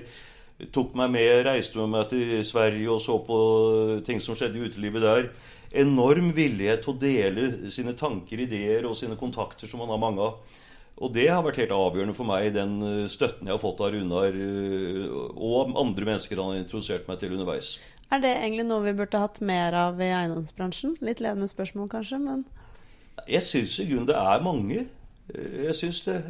Tok 0.75 0.91
meg 0.99 1.09
med, 1.15 1.31
reiste 1.47 1.75
med 1.79 1.89
meg 1.95 2.05
til 2.11 2.23
Sverige 2.45 2.89
og 2.93 3.01
så 3.01 3.15
på 3.25 3.37
ting 4.05 4.21
som 4.21 4.35
skjedde 4.37 4.59
i 4.61 4.67
utelivet 4.67 5.03
der 5.07 5.25
enorm 5.71 6.33
villighet 6.35 6.83
til 6.85 6.95
å 6.95 7.01
dele 7.01 7.71
sine 7.71 7.95
tanker, 7.99 8.43
ideer 8.43 8.89
og 8.89 8.97
sine 8.99 9.19
kontakter, 9.19 9.71
som 9.71 9.85
han 9.85 9.93
har 9.93 10.03
mange 10.03 10.25
av. 10.25 10.59
Og 11.01 11.15
det 11.15 11.31
har 11.31 11.41
vært 11.45 11.63
helt 11.63 11.73
avgjørende 11.73 12.17
for 12.17 12.29
meg, 12.29 12.51
den 12.53 12.77
eh, 12.85 13.09
støtten 13.13 13.49
jeg 13.49 13.55
har 13.55 13.63
fått 13.63 13.81
av 13.81 13.95
Runar 13.95 14.35
eh, 14.37 15.07
og 15.33 15.73
andre 15.81 16.11
mennesker 16.11 16.37
han 16.37 16.53
har 16.53 16.61
introdusert 16.61 17.09
meg 17.09 17.23
til 17.23 17.33
underveis. 17.37 17.79
Er 18.13 18.21
det 18.21 18.35
egentlig 18.35 18.67
noe 18.69 18.85
vi 18.85 18.97
burde 18.99 19.23
hatt 19.23 19.41
mer 19.41 19.77
av 19.79 20.01
i 20.03 20.11
eiendomsbransjen? 20.11 20.99
Litt 21.01 21.23
ledende 21.25 21.49
spørsmål 21.49 21.89
kanskje, 21.93 22.21
men 22.21 22.45
Jeg 23.27 23.47
syns 23.47 23.79
i 23.81 23.89
grunnen 23.89 24.11
det 24.11 24.19
er 24.19 24.45
mange. 24.45 24.87
Eh, 25.33 25.59
jeg 25.71 25.79
syns 25.79 26.05
det. 26.11 26.21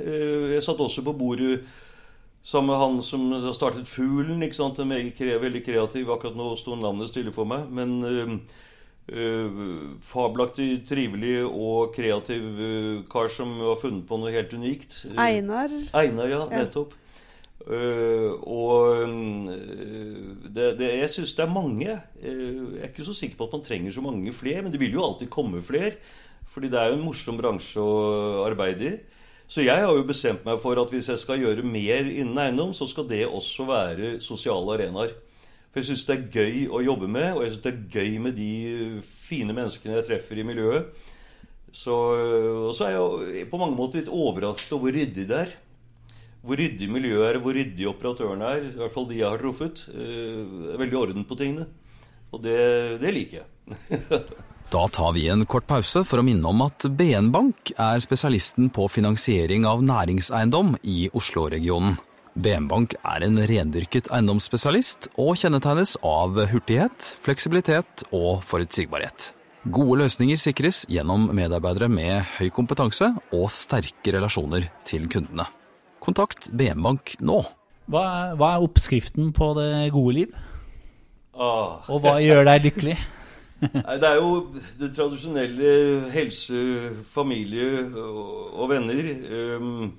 Jeg 0.54 0.62
satt 0.68 0.86
også 0.86 1.02
på 1.08 1.16
bordet 1.18 1.64
sammen 2.46 2.70
med 2.70 2.80
han 2.80 3.02
som 3.02 3.26
startet 3.56 3.90
Fuglen. 3.90 4.44
ikke 4.44 4.60
sant? 4.60 4.78
En 4.78 4.92
veldig 4.92 5.64
kreativ. 5.66 6.12
Akkurat 6.12 6.38
nå 6.38 6.52
sto 6.60 6.78
navnet 6.78 7.10
stille 7.10 7.34
for 7.34 7.48
meg. 7.48 7.66
men 7.74 8.44
fabelaktig 9.10 10.84
trivelig 10.86 11.40
og 11.46 11.94
kreativ 11.96 12.62
eh, 12.62 13.02
kar 13.10 13.30
som 13.32 13.56
har 13.58 13.78
funnet 13.80 14.06
på 14.06 14.18
noe 14.20 14.32
helt 14.34 14.52
unikt. 14.54 15.00
Eh, 15.10 15.18
Einar. 15.18 15.72
Einar, 15.92 16.30
ja. 16.30 16.40
Ja. 16.46 16.62
Nettopp. 16.62 16.94
Eh, 17.66 18.30
og 18.40 19.02
mm, 19.10 20.46
det, 20.46 20.72
det, 20.78 20.92
jeg 21.02 21.12
syns 21.12 21.34
det 21.36 21.44
er 21.44 21.52
mange. 21.52 21.96
Eh, 22.22 22.42
jeg 22.76 22.82
er 22.84 22.90
ikke 22.92 23.08
så 23.08 23.16
sikker 23.16 23.40
på 23.40 23.48
at 23.48 23.56
man 23.58 23.64
trenger 23.66 23.96
så 23.96 24.04
mange 24.04 24.34
flere, 24.36 24.62
men 24.62 24.72
det 24.72 24.80
vil 24.82 24.94
jo 24.94 25.04
alltid 25.04 25.30
komme 25.32 25.62
flere. 25.62 25.96
Fordi 26.50 26.70
det 26.70 26.78
er 26.80 26.90
jo 26.90 26.98
en 26.98 27.06
morsom 27.06 27.38
bransje 27.38 27.82
å 27.82 28.46
arbeide 28.46 28.86
i. 28.88 28.94
Så 29.50 29.64
jeg 29.66 29.82
har 29.82 29.90
jo 29.90 30.06
bestemt 30.06 30.44
meg 30.46 30.60
for 30.62 30.78
at 30.78 30.92
hvis 30.94 31.10
jeg 31.10 31.18
skal 31.18 31.42
gjøre 31.42 31.66
mer 31.66 32.06
innen 32.06 32.38
eiendom, 32.38 32.70
så 32.74 32.86
skal 32.86 33.08
det 33.10 33.24
også 33.26 33.66
være 33.66 34.12
sosiale 34.22 34.76
arenaer. 34.76 35.16
For 35.70 35.80
jeg 35.80 35.92
syns 35.92 36.06
det 36.08 36.16
er 36.16 36.28
gøy 36.34 36.66
å 36.74 36.82
jobbe 36.82 37.06
med, 37.06 37.28
og 37.36 37.44
jeg 37.44 37.54
syns 37.54 37.64
det 37.64 37.72
er 37.72 37.82
gøy 37.94 38.18
med 38.24 38.36
de 38.38 38.50
fine 39.06 39.54
menneskene 39.54 40.00
jeg 40.00 40.08
treffer 40.08 40.40
i 40.42 40.46
miljøet. 40.46 41.08
Så, 41.70 41.94
og 42.66 42.72
så 42.74 42.88
er 42.88 42.96
jeg 42.96 42.98
jo 42.98 43.44
på 43.52 43.60
mange 43.60 43.78
måter 43.78 44.00
litt 44.00 44.10
overrasket 44.10 44.74
over 44.74 44.88
hvor 44.88 44.98
ryddig 44.98 45.26
det 45.30 45.38
er. 45.44 45.52
Hvor 46.40 46.58
ryddig 46.58 46.88
miljøet 46.90 47.26
er, 47.28 47.38
hvor 47.44 47.54
ryddig 47.54 47.86
operatørene 47.86 48.50
er. 48.56 48.66
I 48.72 48.78
hvert 48.80 48.94
fall 48.96 49.06
de 49.10 49.20
jeg 49.20 49.28
har 49.28 49.42
truffet. 49.42 49.84
Eh, 49.92 50.40
er 50.74 50.80
veldig 50.80 50.98
orden 50.98 51.26
på 51.28 51.38
tingene. 51.38 51.68
Og 52.34 52.42
det, 52.42 52.58
det 53.02 53.12
liker 53.14 53.42
jeg. 53.42 54.24
Da 54.70 54.84
tar 54.86 55.16
vi 55.16 55.24
en 55.26 55.42
kort 55.50 55.64
pause 55.66 56.04
for 56.06 56.20
å 56.20 56.22
minne 56.22 56.46
om 56.46 56.60
at 56.62 56.84
BN 56.94 57.32
Bank 57.34 57.72
er 57.74 57.98
spesialisten 58.04 58.68
på 58.70 58.84
finansiering 58.86 59.64
av 59.66 59.82
næringseiendom 59.82 60.76
i 60.86 61.08
Oslo-regionen. 61.10 61.96
BN 62.38 62.68
Bank 62.70 62.94
er 63.02 63.24
en 63.26 63.38
rendyrket 63.50 64.08
eiendomsspesialist 64.14 65.08
og 65.18 65.34
kjennetegnes 65.40 65.96
av 66.06 66.38
hurtighet, 66.52 67.14
fleksibilitet 67.24 68.04
og 68.14 68.44
forutsigbarhet. 68.46 69.32
Gode 69.68 69.98
løsninger 70.04 70.38
sikres 70.40 70.84
gjennom 70.88 71.26
medarbeidere 71.36 71.90
med 71.92 72.22
høy 72.38 72.48
kompetanse 72.54 73.10
og 73.36 73.50
sterke 73.52 74.14
relasjoner 74.14 74.70
til 74.88 75.04
kundene. 75.12 75.44
Kontakt 76.00 76.48
BN 76.56 76.80
Bank 76.86 77.16
nå. 77.20 77.42
Hva, 77.90 78.04
er- 78.30 78.36
hva 78.38 78.54
er 78.54 78.64
oppskriften 78.64 79.32
på 79.36 79.50
det 79.58 79.90
gode 79.92 80.14
liv? 80.22 80.36
Ah. 81.34 81.82
Og 81.90 82.00
hva 82.04 82.16
gjør 82.22 82.46
deg 82.46 82.64
lykkelig? 82.68 82.94
Nei, 83.74 83.96
det 84.00 84.08
er 84.08 84.16
jo 84.22 84.30
det 84.80 84.88
tradisjonelle 84.96 85.72
helse, 86.14 86.60
familie 87.12 87.82
og, 88.00 88.54
og 88.56 88.70
venner. 88.72 89.10
Um, 89.58 89.90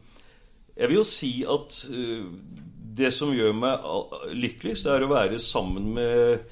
jeg 0.82 0.90
vil 0.90 0.98
jo 0.98 1.06
si 1.08 1.32
at 1.46 1.78
uh, 1.94 2.26
det 2.98 3.14
som 3.16 3.32
gjør 3.32 3.54
meg 3.56 3.86
lykkeligst, 4.36 4.90
er 4.90 5.06
å 5.06 5.12
være 5.12 5.40
sammen 5.42 5.92
med 5.96 6.48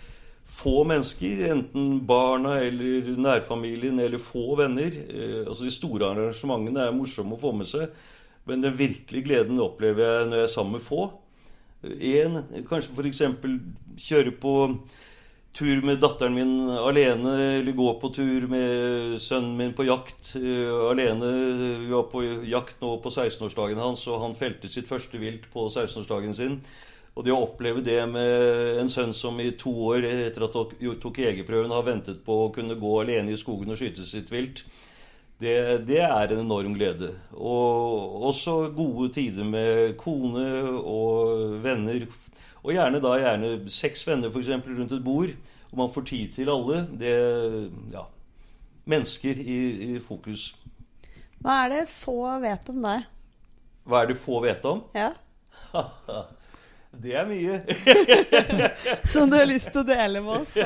få 0.50 0.84
mennesker. 0.88 1.46
Enten 1.54 1.98
barna 2.08 2.60
eller 2.64 3.10
nærfamilien 3.18 4.00
eller 4.02 4.22
få 4.22 4.54
venner. 4.62 4.96
Uh, 5.10 5.42
altså 5.48 5.66
De 5.66 5.74
store 5.74 6.14
arrangementene 6.14 6.86
er 6.86 6.96
morsomme 6.96 7.36
å 7.36 7.42
få 7.42 7.56
med 7.58 7.70
seg, 7.70 7.90
men 8.50 8.64
den 8.64 8.78
virkelige 8.78 9.28
gleden 9.28 9.62
opplever 9.62 10.06
jeg 10.06 10.30
når 10.30 10.44
jeg 10.44 10.48
er 10.48 10.56
sammen 10.56 10.78
med 10.78 10.86
få. 10.86 11.10
En, 11.84 12.42
kanskje 12.68 12.96
f.eks. 12.96 13.22
kjøre 14.04 14.34
på 14.36 14.54
tur 15.56 15.82
med 15.86 16.00
datteren 16.00 16.36
min 16.36 16.70
alene, 16.70 17.34
eller 17.60 17.76
gå 17.76 17.94
på 18.02 18.12
tur 18.16 18.46
med 18.52 19.16
sønnen 19.22 19.56
min 19.58 19.74
på 19.76 19.88
jakt 19.88 20.36
uh, 20.38 20.90
alene. 20.92 21.32
Vi 21.86 21.90
var 21.94 22.06
på 22.12 22.24
jakt 22.48 22.84
nå 22.84 22.96
på 23.04 23.12
16-årsdagen 23.14 23.82
hans, 23.82 24.06
og 24.08 24.22
han 24.24 24.38
felte 24.38 24.72
sitt 24.72 24.90
første 24.90 25.22
vilt 25.22 25.50
på 25.54 25.68
16-årsdagen 25.68 26.38
sin. 26.38 26.60
Og 27.18 27.26
det 27.26 27.34
å 27.36 27.42
oppleve 27.44 27.82
det 27.84 28.00
med 28.08 28.78
en 28.80 28.92
sønn 28.92 29.12
som 29.18 29.40
i 29.44 29.50
to 29.60 29.74
år 29.90 30.06
etter 30.08 30.46
at 30.46 30.54
han 30.56 31.00
tok 31.04 31.18
jegerprøven, 31.20 31.74
har 31.74 31.88
ventet 31.88 32.22
på 32.24 32.46
å 32.46 32.52
kunne 32.56 32.78
gå 32.80 32.94
alene 33.02 33.34
i 33.34 33.40
skogen 33.40 33.74
og 33.74 33.82
skyte 33.82 34.06
sitt 34.08 34.32
vilt, 34.32 34.64
det, 35.40 35.56
det 35.88 36.00
er 36.04 36.34
en 36.34 36.44
enorm 36.44 36.76
glede. 36.76 37.14
Og 37.36 38.24
også 38.30 38.70
gode 38.76 39.10
tider 39.16 39.48
med 39.48 39.98
kone 40.00 40.48
og 40.80 41.60
venner. 41.64 42.08
Og 42.64 42.74
gjerne 42.76 43.00
da 43.04 43.14
gjerne 43.22 43.52
seks 43.72 44.04
venner 44.08 44.32
for 44.34 44.44
eksempel, 44.44 44.76
rundt 44.80 44.92
et 44.96 45.04
bord, 45.06 45.32
og 45.72 45.78
man 45.78 45.92
får 45.94 46.08
tid 46.12 46.34
til 46.40 46.50
alle. 46.52 46.84
Det 47.00 47.14
Ja. 47.94 48.06
Mennesker 48.90 49.38
i, 49.38 49.60
i 49.96 50.00
fokus. 50.02 50.56
Hva 51.40 51.60
er 51.66 51.70
det 51.76 51.84
få 51.92 52.16
vet 52.42 52.70
om 52.74 52.82
deg? 52.84 53.04
Hva 53.86 54.02
er 54.02 54.10
det 54.10 54.18
få 54.18 54.42
vet 54.44 54.66
om? 54.66 54.84
Ja. 54.98 55.12
Det 56.90 57.14
er 57.14 57.28
mye. 57.30 57.60
Som 59.12 59.30
du 59.30 59.36
har 59.38 59.46
lyst 59.46 59.70
til 59.70 59.84
å 59.84 59.88
dele 59.88 60.24
med 60.26 60.42
oss? 60.42 60.56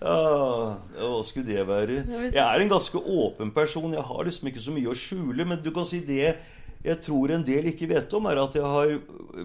Ja, 0.00 0.78
hva 0.96 1.18
skulle 1.28 1.44
det 1.44 1.66
være? 1.68 1.98
Jeg 2.32 2.40
er 2.40 2.62
en 2.62 2.70
ganske 2.72 2.96
åpen 2.96 3.50
person. 3.52 3.92
Jeg 3.92 4.00
har 4.08 4.22
liksom 4.24 4.48
ikke 4.48 4.62
så 4.64 4.72
mye 4.72 4.88
å 4.88 4.96
skjule. 4.96 5.44
Men 5.44 5.60
du 5.60 5.68
kan 5.76 5.84
si 5.88 6.00
det 6.00 6.38
jeg 6.84 7.02
tror 7.04 7.34
en 7.34 7.44
del 7.44 7.68
ikke 7.70 7.90
vet 7.90 8.14
om, 8.16 8.28
er 8.30 8.40
at 8.40 8.56
jeg 8.56 8.64
har 8.64 8.94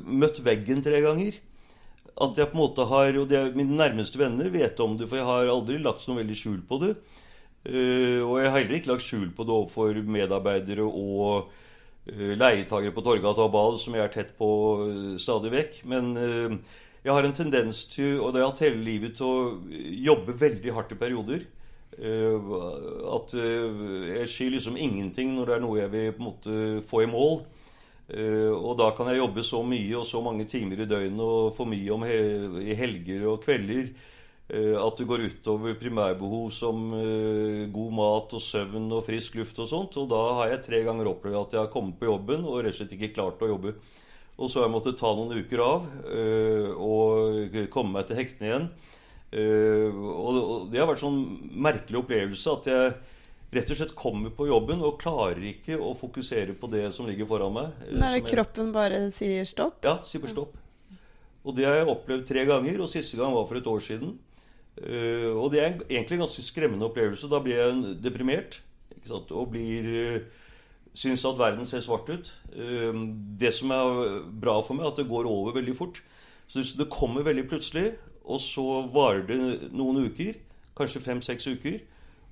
møtt 0.07 0.39
veggen 0.45 0.83
tre 0.85 1.01
ganger. 1.03 1.35
At 2.15 2.37
jeg 2.39 2.47
på 2.47 2.55
en 2.55 2.61
måte 2.61 2.85
har, 2.87 3.17
og 3.19 3.33
er 3.35 3.51
Mine 3.57 3.75
nærmeste 3.75 4.19
venner 4.19 4.47
vet 4.53 4.79
om 4.79 4.95
det, 4.95 5.09
for 5.11 5.19
jeg 5.19 5.27
har 5.27 5.51
aldri 5.51 5.81
lagt 5.83 6.07
noe 6.07 6.21
veldig 6.21 6.37
skjul 6.39 6.61
på 6.69 6.79
det. 6.85 6.95
Uh, 7.65 8.21
og 8.21 8.39
jeg 8.39 8.49
har 8.51 8.59
heller 8.59 8.77
ikke 8.77 8.91
lagt 8.93 9.03
skjul 9.03 9.29
på 9.33 9.43
det 9.43 9.53
overfor 9.55 9.97
medarbeidere 10.05 10.85
og 10.85 11.49
uh, 11.49 12.33
leietagere 12.37 12.93
på 12.93 13.03
Torgata 13.03 13.47
og 13.47 13.51
Bad, 13.55 13.79
som 13.81 13.97
jeg 13.97 14.05
er 14.05 14.13
tett 14.13 14.35
på 14.37 14.49
uh, 14.85 15.15
stadig 15.19 15.51
vekk. 15.51 15.79
Men 15.91 16.11
eh, 16.21 16.55
jeg 17.05 17.13
har 17.13 17.27
en 17.27 17.35
tendens 17.37 17.83
til, 17.91 18.19
og 18.21 18.31
det 18.31 18.39
har 18.39 18.45
jeg 18.45 18.53
hatt 18.53 18.63
hele 18.69 18.85
livet, 18.85 19.17
til 19.17 19.27
å 19.27 19.81
jobbe 20.07 20.37
veldig 20.39 20.77
hardt 20.77 20.95
i 20.95 21.01
perioder. 21.03 21.43
Eh, 21.95 22.47
at 23.15 23.33
eh, 23.39 23.83
jeg 24.17 24.31
skyr 24.31 24.55
liksom 24.57 24.75
ingenting 24.75 25.31
når 25.35 25.47
det 25.47 25.53
er 25.55 25.61
noe 25.63 25.77
jeg 25.79 25.91
vil 25.93 26.09
på 26.15 26.19
en 26.19 26.27
måte 26.27 26.57
få 26.89 27.05
i 27.05 27.11
mål. 27.11 27.37
Eh, 28.11 28.51
og 28.51 28.75
da 28.81 28.89
kan 28.97 29.07
jeg 29.09 29.21
jobbe 29.21 29.45
så 29.45 29.61
mye 29.65 30.01
og 30.01 30.07
så 30.07 30.19
mange 30.23 30.47
timer 30.49 30.83
i 30.83 30.89
døgnet 30.89 31.23
og 31.23 31.55
for 31.55 31.69
mye 31.71 31.93
om 31.95 32.03
he 32.05 32.19
i 32.67 32.75
helger 32.77 33.25
og 33.31 33.41
kvelder 33.45 33.95
at 34.45 34.99
det 34.99 35.07
går 35.09 35.23
utover 35.25 35.73
primærbehov 35.73 36.51
som 36.53 36.83
god 37.73 37.93
mat 37.97 38.35
og 38.37 38.41
søvn 38.45 38.91
og 38.93 39.01
frisk 39.07 39.39
luft 39.39 39.57
og 39.57 39.65
sånt. 39.71 39.95
Og 39.97 40.05
da 40.11 40.19
har 40.37 40.51
jeg 40.51 40.59
tre 40.67 40.81
ganger 40.85 41.09
opplevd 41.09 41.39
at 41.39 41.55
jeg 41.55 41.61
har 41.63 41.71
kommet 41.73 41.97
på 41.97 42.05
jobben 42.05 42.45
og 42.45 42.59
rett 42.59 42.75
og 42.75 42.77
slett 42.77 42.93
ikke 42.93 43.09
klart 43.15 43.41
å 43.41 43.49
jobbe. 43.49 43.73
Og 44.37 44.45
så 44.45 44.59
har 44.59 44.67
jeg 44.67 44.75
måttet 44.75 44.99
ta 45.01 45.15
noen 45.17 45.41
uker 45.41 45.63
av 45.65 45.89
og 46.77 47.57
komme 47.73 47.97
meg 47.97 48.05
til 48.05 48.21
hektene 48.21 48.51
igjen. 48.51 48.69
Eh, 49.35 49.91
og 49.91 50.37
og 50.39 50.67
det 50.71 50.79
har 50.79 50.87
vært 50.87 51.01
sånn 51.03 51.19
merkelig 51.51 51.99
opplevelse 52.03 52.53
at 52.53 52.67
jeg 52.71 52.93
rett 53.55 53.71
og 53.71 53.79
slett 53.79 53.95
kommer 53.97 54.31
på 54.35 54.47
jobben 54.47 54.81
og 54.83 54.97
klarer 55.01 55.43
ikke 55.49 55.75
å 55.79 55.91
fokusere 55.97 56.55
på 56.59 56.69
det 56.71 56.85
som 56.95 57.07
ligger 57.07 57.27
foran 57.29 57.53
meg. 57.55 57.73
eh, 57.87 57.97
Når 57.99 58.21
kroppen 58.29 58.71
bare 58.75 59.09
sier 59.11 59.43
stopp? 59.47 59.83
ja, 59.83 59.97
sier 60.03 60.23
bare 60.23 60.31
stopp. 60.35 60.55
Og 61.45 61.55
det 61.55 61.65
har 61.67 61.75
jeg 61.81 61.91
opplevd 61.91 62.25
tre 62.25 62.45
ganger, 62.47 62.79
og 62.81 62.89
siste 62.89 63.19
gang 63.19 63.33
var 63.35 63.45
for 63.45 63.59
et 63.59 63.67
år 63.69 63.83
siden. 63.83 64.15
Eh, 64.81 65.29
og 65.29 65.51
det 65.53 65.59
er 65.61 65.75
egentlig 65.89 66.17
en 66.17 66.25
ganske 66.25 66.41
skremmende 66.43 66.87
opplevelse. 66.89 67.29
Da 67.29 67.39
blir 67.39 67.59
jeg 67.59 68.01
deprimert 68.01 68.59
og 69.29 69.51
blir 69.51 70.23
syns 70.95 71.21
at 71.27 71.37
verden 71.37 71.67
ser 71.69 71.83
svart 71.85 72.09
ut. 72.09 72.31
Det 73.37 73.51
som 73.53 73.69
er 73.75 74.21
bra 74.31 74.55
for 74.65 74.73
meg, 74.73 74.87
er 74.87 74.93
at 74.95 74.97
det 74.97 75.09
går 75.11 75.27
over 75.29 75.53
veldig 75.59 75.75
fort. 75.77 76.01
Så 76.47 76.63
det 76.79 76.87
kommer 76.89 77.21
veldig 77.21 77.45
plutselig, 77.51 77.91
og 78.25 78.41
så 78.41 78.65
varer 78.93 79.25
det 79.29 79.37
noen 79.75 80.07
uker. 80.09 80.33
Kanskje 80.75 81.03
fem-seks 81.05 81.47
uker. 81.47 81.79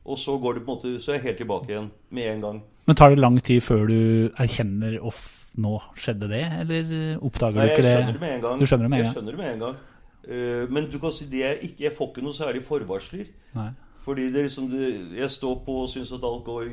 Og 0.03 0.17
så 0.19 0.35
går 0.41 0.57
det 0.57 0.65
på 0.65 0.71
en 0.71 0.75
måte, 0.75 0.97
så 0.99 1.13
er 1.13 1.19
jeg 1.19 1.27
helt 1.29 1.39
tilbake 1.43 1.71
igjen 1.71 1.89
med 2.11 2.27
en 2.33 2.41
gang. 2.43 2.59
Men 2.89 2.97
tar 2.99 3.13
det 3.13 3.21
lang 3.21 3.37
tid 3.39 3.63
før 3.63 3.85
du 3.87 3.99
erkjenner 4.41 4.97
off, 4.99 5.21
nå 5.55 5.77
skjedde 5.95 6.27
det, 6.31 6.43
eller 6.63 6.91
oppdager 7.23 7.61
Nei, 7.61 7.69
du 7.69 7.71
ikke 7.71 7.85
det? 7.85 7.93
skjønner 7.93 8.17
det 8.17 8.23
med 8.25 8.33
en 8.33 8.43
gang. 8.43 8.59
Du 8.59 8.65
skjønner 8.67 8.83
det 8.83 8.91
med 8.91 8.97
en 8.97 9.03
jeg 9.03 9.07
gang? 9.07 9.15
skjønner 9.15 9.37
det 9.37 9.43
med 9.43 9.53
en 9.53 9.63
gang. 9.63 9.79
Uh, 10.23 10.63
men 10.75 10.89
du 10.91 10.99
kan 10.99 11.15
si 11.15 11.27
det 11.31 11.41
jeg 11.43 11.57
ikke, 11.69 11.83
jeg 11.85 11.95
får 11.95 12.11
ikke 12.11 12.25
noe 12.25 12.35
særlig 12.35 12.63
forvarsler. 12.67 13.31
Nei. 13.55 13.69
Fordi 14.03 14.27
det 14.33 14.41
er 14.41 14.47
liksom 14.49 14.67
det, 14.67 14.87
jeg 15.15 15.31
står 15.31 15.59
på 15.63 15.77
og 15.85 15.91
syns 15.93 16.11
at 16.11 16.25
alt 16.27 16.43
går 16.43 16.67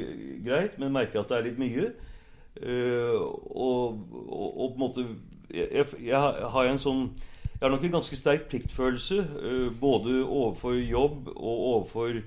greit, 0.46 0.78
men 0.82 0.90
merker 0.94 1.22
at 1.22 1.30
det 1.30 1.38
er 1.38 1.46
litt 1.46 1.60
mye. 1.62 1.92
Uh, 2.58 3.14
og, 3.14 4.00
og, 4.26 4.48
og 4.50 4.72
på 4.72 4.74
en 4.74 4.82
måte 4.82 5.04
jeg, 5.54 5.68
jeg, 5.70 5.86
jeg 6.08 6.50
har 6.54 6.66
en 6.66 6.82
sånn 6.82 7.04
Jeg 7.60 7.68
har 7.68 7.74
nok 7.74 7.82
en 7.84 7.92
ganske 7.92 8.16
sterk 8.16 8.46
pliktfølelse, 8.48 9.16
eh, 9.20 9.72
både 9.80 10.22
overfor 10.24 10.78
jobb 10.80 11.26
og 11.28 11.58
overfor 11.74 12.22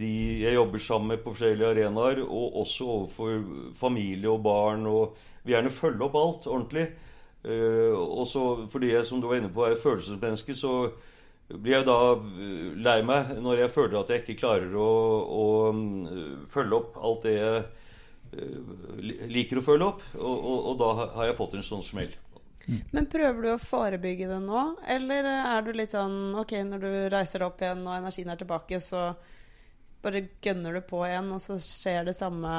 de 0.00 0.10
jeg 0.42 0.54
jobber 0.54 0.78
sammen 0.78 1.08
med 1.08 1.22
på 1.24 1.32
forskjellige 1.32 1.70
arenaer, 1.70 2.20
og 2.20 2.58
også 2.60 2.84
overfor 2.84 3.40
familie 3.72 4.28
og 4.28 4.42
barn. 4.44 4.84
Og 4.86 5.16
vil 5.44 5.54
gjerne 5.54 5.72
følge 5.72 6.04
opp 6.04 6.20
alt 6.20 6.46
ordentlig. 6.46 6.86
Eh, 7.40 7.96
og 7.96 8.26
så, 8.28 8.66
fordi 8.68 8.92
jeg, 8.92 9.06
som 9.06 9.20
du 9.20 9.30
var 9.30 9.40
inne 9.40 9.48
på, 9.48 9.64
er 9.64 9.80
følelsesmenneske, 9.80 10.54
så 10.54 10.92
blir 11.48 11.78
jeg 11.78 11.88
da 11.88 11.98
eh, 12.20 12.70
lei 12.76 13.00
meg 13.00 13.32
når 13.40 13.64
jeg 13.64 13.76
føler 13.80 14.02
at 14.02 14.12
jeg 14.12 14.26
ikke 14.26 14.42
klarer 14.44 14.76
å, 14.76 14.90
å 15.40 15.46
mm, 15.72 16.48
følge 16.52 16.82
opp 16.82 17.00
alt 17.00 17.24
det 17.24 17.38
jeg 17.40 17.64
liker 19.32 19.58
å 19.58 19.64
følge 19.64 19.94
opp. 19.94 20.04
Og, 20.20 20.36
og, 20.36 20.58
og 20.68 20.82
da 20.84 20.96
har 21.16 21.30
jeg 21.32 21.40
fått 21.40 21.56
en 21.56 21.72
sånn 21.72 21.86
smell. 21.94 22.12
Men 22.68 23.08
prøver 23.10 23.42
du 23.42 23.48
å 23.54 23.60
forebygge 23.62 24.28
det 24.30 24.38
nå, 24.44 24.60
eller 24.94 25.26
er 25.32 25.64
du 25.64 25.72
litt 25.74 25.90
sånn 25.90 26.36
Ok, 26.38 26.52
når 26.66 26.82
du 26.84 26.90
reiser 27.10 27.42
deg 27.42 27.48
opp 27.48 27.64
igjen 27.64 27.82
og 27.86 27.96
energien 27.96 28.30
er 28.30 28.38
tilbake, 28.40 28.80
så 28.84 29.08
bare 30.04 30.22
gønner 30.44 30.78
du 30.78 30.84
på 30.86 31.02
igjen, 31.08 31.32
og 31.34 31.42
så 31.42 31.58
skjer 31.60 32.06
det 32.08 32.16
samme 32.16 32.54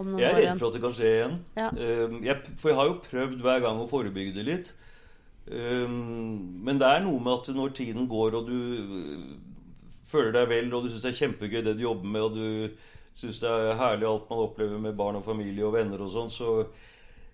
om 0.00 0.08
noen 0.12 0.20
år 0.20 0.22
igjen? 0.22 0.30
Jeg 0.30 0.44
er 0.44 0.46
redd 0.46 0.62
for 0.62 0.68
at 0.68 0.76
det 0.76 0.84
kan 0.84 0.96
skje 0.96 1.10
igjen. 1.10 1.36
Ja. 1.58 1.68
Um, 1.74 2.16
jeg, 2.24 2.54
for 2.60 2.72
jeg 2.72 2.78
har 2.78 2.90
jo 2.90 2.96
prøvd 3.04 3.44
hver 3.44 3.64
gang 3.64 3.82
å 3.82 3.90
forebygge 3.90 4.36
det 4.38 4.46
litt. 4.48 4.72
Um, 5.44 6.62
men 6.64 6.80
det 6.80 6.88
er 6.88 7.04
noe 7.04 7.20
med 7.20 7.34
at 7.34 7.50
når 7.52 7.74
tiden 7.76 8.08
går, 8.08 8.38
og 8.38 8.48
du 8.48 8.56
uh, 8.56 9.28
føler 10.08 10.32
deg 10.38 10.50
vel, 10.52 10.72
og 10.72 10.86
du 10.86 10.92
syns 10.92 11.04
det 11.04 11.12
er 11.12 11.20
kjempegøy 11.20 11.60
det 11.66 11.76
du 11.76 11.84
jobber 11.84 12.16
med, 12.16 12.24
og 12.24 12.38
du 12.38 13.18
syns 13.18 13.42
det 13.42 13.50
er 13.50 13.78
herlig 13.78 14.08
alt 14.08 14.30
man 14.30 14.42
opplever 14.46 14.80
med 14.82 14.96
barn 14.98 15.20
og 15.20 15.26
familie 15.26 15.66
og 15.66 15.76
venner 15.76 16.00
og 16.02 16.10
sånn, 16.14 16.32
så 16.34 16.56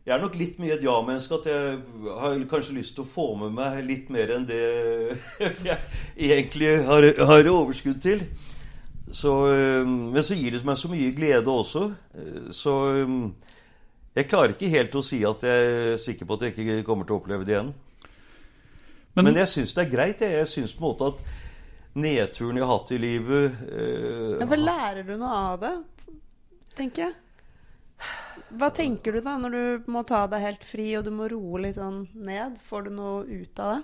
jeg 0.06 0.14
er 0.16 0.22
nok 0.22 0.36
litt 0.40 0.56
mye 0.62 0.74
et 0.78 0.84
ja-menneske. 0.84 1.38
At 1.40 1.48
jeg 1.50 1.80
har 2.22 2.38
kanskje 2.50 2.76
lyst 2.78 2.96
til 2.96 3.04
å 3.04 3.10
få 3.10 3.26
med 3.42 3.52
meg 3.58 3.82
litt 3.86 4.08
mer 4.12 4.32
enn 4.36 4.46
det 4.48 4.60
jeg 5.68 5.78
egentlig 6.16 6.72
har, 6.88 7.06
har 7.30 7.50
overskudd 7.52 8.00
til. 8.02 8.24
Så, 9.10 9.32
men 9.90 10.22
så 10.22 10.36
gir 10.38 10.54
det 10.54 10.62
meg 10.64 10.78
så 10.78 10.88
mye 10.90 11.10
glede 11.16 11.50
også. 11.50 11.88
Eh, 12.14 12.50
Så 12.54 12.74
jeg 14.14 14.28
klarer 14.30 14.54
ikke 14.54 14.70
helt 14.70 14.94
å 14.98 15.02
si 15.06 15.20
at 15.26 15.42
jeg 15.46 15.70
er 15.94 15.96
sikker 16.02 16.26
på 16.26 16.36
at 16.38 16.44
jeg 16.46 16.54
ikke 16.56 16.82
kommer 16.86 17.06
til 17.06 17.16
å 17.16 17.20
oppleve 17.20 17.46
det 17.46 17.56
igjen. 17.56 17.72
Men, 19.14 19.26
Men 19.26 19.40
jeg 19.42 19.50
syns 19.50 19.74
det 19.74 19.84
er 19.84 19.90
greit. 19.90 20.20
Jeg, 20.22 20.36
jeg 20.38 20.50
syns 20.50 20.74
på 20.78 20.84
en 20.84 20.88
måte 20.92 21.08
at 21.10 21.22
nedturen 21.98 22.58
jeg 22.60 22.62
har 22.66 22.76
hatt 22.76 22.92
i 22.94 23.00
livet 23.02 23.62
eh, 23.66 24.36
Ja, 24.38 24.46
for 24.46 24.62
lærer 24.62 25.02
du 25.06 25.16
noe 25.18 25.40
av 25.50 25.56
det, 25.64 25.72
tenker 26.78 27.08
jeg? 27.08 27.16
Hva 28.58 28.70
tenker 28.74 29.14
du 29.14 29.22
da 29.22 29.36
når 29.38 29.54
du 29.54 29.90
må 29.92 30.02
ta 30.06 30.24
deg 30.30 30.42
helt 30.42 30.64
fri 30.66 30.88
og 30.98 31.06
du 31.06 31.12
må 31.14 31.28
roe 31.30 31.62
litt 31.62 31.78
sånn 31.78 32.02
ned? 32.18 32.58
Får 32.66 32.88
du 32.88 32.94
noe 32.96 33.22
ut 33.28 33.62
av 33.62 33.76
det? 33.76 33.82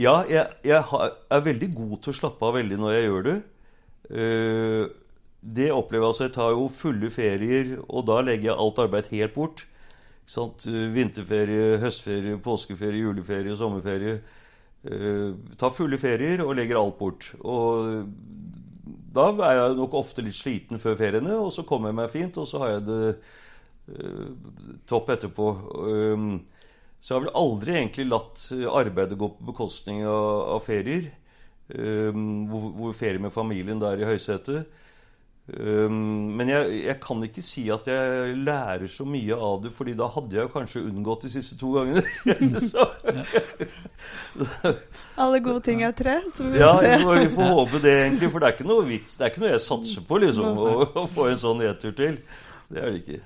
Ja, 0.00 0.20
jeg, 0.30 0.46
jeg 0.64 0.80
er 0.80 1.42
veldig 1.44 1.70
god 1.74 1.96
til 2.04 2.12
å 2.12 2.18
slappe 2.20 2.46
av 2.46 2.54
veldig 2.56 2.78
når 2.80 2.94
jeg 2.94 3.08
gjør 3.08 3.26
det. 3.26 3.38
Eh, 4.10 4.84
det 5.40 5.70
opplever 5.74 6.06
jeg 6.06 6.12
altså. 6.12 6.28
Jeg 6.28 6.36
tar 6.36 6.54
jo 6.54 6.68
fulle 6.72 7.10
ferier, 7.12 7.74
og 7.88 8.06
da 8.08 8.20
legger 8.24 8.52
jeg 8.52 8.60
alt 8.64 8.80
arbeid 8.84 9.10
helt 9.12 9.34
bort. 9.34 9.64
Sant? 10.30 10.66
Vinterferie, 10.94 11.80
høstferie, 11.82 12.38
påskeferie, 12.44 13.02
juleferie, 13.02 13.56
sommerferie. 13.58 14.20
Eh, 14.86 15.34
tar 15.60 15.74
fulle 15.74 15.98
ferier 16.00 16.44
og 16.46 16.54
legger 16.56 16.80
alt 16.80 16.96
bort. 17.00 17.32
Og 17.42 18.06
da 19.10 19.26
er 19.46 19.56
jeg 19.58 19.76
nok 19.78 19.94
ofte 19.98 20.22
litt 20.24 20.38
sliten 20.38 20.80
før 20.82 20.98
feriene, 20.98 21.34
og 21.38 21.50
så 21.54 21.64
kommer 21.66 21.90
jeg 21.90 21.98
meg 21.98 22.12
fint, 22.12 22.36
og 22.38 22.46
så 22.46 22.60
har 22.62 22.74
jeg 22.76 22.84
det 22.86 23.04
eh, 23.10 24.26
topp 24.90 25.10
etterpå. 25.16 25.48
Um, 25.82 26.28
så 27.00 27.14
jeg 27.14 27.16
har 27.16 27.24
vel 27.24 27.40
aldri 27.40 27.74
egentlig 27.78 28.06
latt 28.06 28.44
eh, 28.54 28.66
arbeidet 28.68 29.18
gå 29.18 29.32
på 29.34 29.48
bekostning 29.50 30.04
av, 30.06 30.60
ferier. 30.66 31.10
Um, 31.70 32.46
hvor 32.50 32.94
ferie 32.98 33.22
med 33.22 33.34
familien 33.34 33.82
der 33.82 34.00
i 34.00 34.06
høysetet. 34.08 34.70
Um, 35.50 36.30
men 36.38 36.50
jeg, 36.52 36.74
jeg 36.84 36.94
kan 37.02 37.22
ikke 37.26 37.42
si 37.42 37.64
at 37.74 37.88
jeg 37.90 38.34
lærer 38.46 38.86
så 38.90 39.02
mye 39.08 39.34
av 39.34 39.64
det, 39.64 39.72
fordi 39.74 39.96
da 39.98 40.06
hadde 40.14 40.36
jeg 40.36 40.50
kanskje 40.52 40.82
unngått 40.86 41.24
de 41.26 41.30
siste 41.32 41.56
to 41.58 41.72
gangene. 41.74 42.04
så, 42.70 42.86
Alle 45.20 45.40
gode 45.42 45.64
ting 45.66 45.82
er 45.86 45.96
tre, 45.96 46.20
så 46.30 46.46
vi 46.46 46.60
ja, 46.60 46.70
se. 46.78 46.92
Ja, 46.92 47.00
vi 47.02 47.26
får 47.34 47.50
håpe 47.56 47.82
det, 47.82 47.96
egentlig. 48.04 48.30
For 48.30 48.38
det 48.38 48.50
er 48.50 48.56
ikke 48.56 48.68
noe 48.70 48.86
vits. 48.86 49.18
Det 49.18 49.26
er 49.26 49.34
ikke 49.34 49.42
noe 49.42 49.52
jeg 49.56 49.64
satser 49.66 50.06
på, 50.06 50.20
liksom, 50.22 50.62
å, 50.62 50.70
å 51.02 51.06
få 51.10 51.28
en 51.32 51.42
sånn 51.42 51.62
nedtur 51.64 51.96
til. 51.98 52.20
Det 52.70 52.78
er 52.84 52.92
det 52.92 53.02
ikke. 53.02 53.20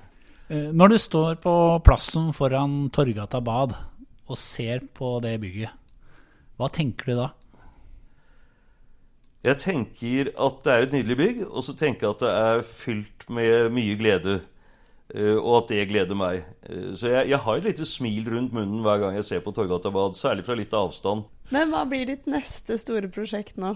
eh, 0.49 0.69
når 0.73 0.95
du 0.95 0.99
står 1.05 1.41
på 1.45 1.55
plassen 1.85 2.31
foran 2.37 2.87
Torgata 2.95 3.43
bad 3.45 3.77
og 4.25 4.41
ser 4.41 4.87
på 4.97 5.19
det 5.21 5.37
bygget, 5.43 5.81
hva 6.57 6.71
tenker 6.73 7.11
du 7.11 7.19
da? 7.19 7.29
Jeg 9.45 9.57
tenker 9.61 10.31
at 10.41 10.59
det 10.65 10.73
er 10.73 10.83
et 10.87 10.93
nydelig 10.95 11.17
bygg, 11.19 11.39
og 11.51 11.61
så 11.63 11.75
tenker 11.77 12.07
jeg 12.07 12.15
at 12.15 12.23
det 12.25 12.33
er 12.33 12.61
fylt 12.65 13.25
med 13.29 13.71
mye 13.75 13.95
glede. 13.99 14.39
eh, 15.13 15.35
Og 15.37 15.57
at 15.63 15.67
det 15.69 15.87
gleder 15.91 16.15
meg. 16.17 16.43
Eh, 16.67 16.93
Så 16.97 17.11
jeg, 17.13 17.29
jeg 17.29 17.37
har 17.39 17.57
et 17.57 17.63
lite 17.69 17.85
smil 17.85 18.25
rundt 18.33 18.53
munnen 18.53 18.81
hver 18.81 18.99
gang 19.03 19.15
jeg 19.15 19.25
ser 19.25 19.39
på 19.45 19.53
Torgata 19.53 19.91
Bad, 19.93 20.15
særlig 20.17 20.45
fra 20.47 20.55
litt 20.57 20.73
avstand. 20.73 21.25
Men 21.51 21.69
hva 21.69 21.83
blir 21.85 22.07
ditt 22.09 22.25
neste 22.25 22.77
store 22.81 23.07
prosjekt 23.07 23.57
nå? 23.61 23.75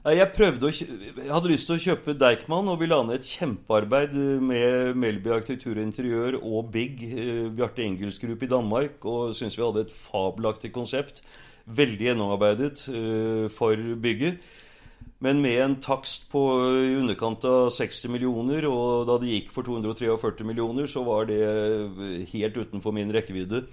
Jeg 0.00 0.32
å 0.32 0.70
jeg 0.72 1.28
hadde 1.28 1.50
lyst 1.50 1.66
til 1.68 1.76
å 1.76 1.82
kjøpe 1.84 2.14
Deichman, 2.16 2.68
og 2.72 2.78
vi 2.80 2.86
la 2.88 3.02
ned 3.04 3.18
et 3.20 3.28
kjempearbeid 3.36 4.14
eh, 4.16 4.40
med 4.40 4.96
Melby 4.96 5.30
Arkitektur 5.36 5.76
og 5.76 5.82
Interiør 5.84 6.38
og 6.40 6.72
Big, 6.72 7.02
eh, 7.04 7.46
Bjarte 7.52 7.84
Engels 7.84 8.18
Group 8.18 8.42
i 8.42 8.48
Danmark, 8.50 9.04
og 9.04 9.36
syntes 9.36 9.58
vi 9.58 9.62
hadde 9.66 9.84
et 9.86 9.92
fabelaktig 9.94 10.72
konsept. 10.72 11.20
Veldig 11.76 12.10
gjennomarbeidet 12.10 12.86
uh, 12.90 13.46
for 13.54 13.78
bygget. 14.02 14.40
Men 15.20 15.42
med 15.44 15.58
en 15.60 15.76
takst 15.84 16.30
på 16.32 16.40
i 16.80 16.94
underkant 16.96 17.44
av 17.44 17.68
60 17.76 18.08
millioner, 18.08 18.64
og 18.70 19.04
da 19.08 19.18
det 19.20 19.34
gikk 19.34 19.50
for 19.52 19.68
243 19.68 20.46
millioner, 20.48 20.88
så 20.88 21.02
var 21.04 21.28
det 21.28 21.42
eh, 21.44 22.22
helt 22.32 22.56
utenfor 22.56 22.94
min 22.96 23.12
rekkevidde. 23.12 23.66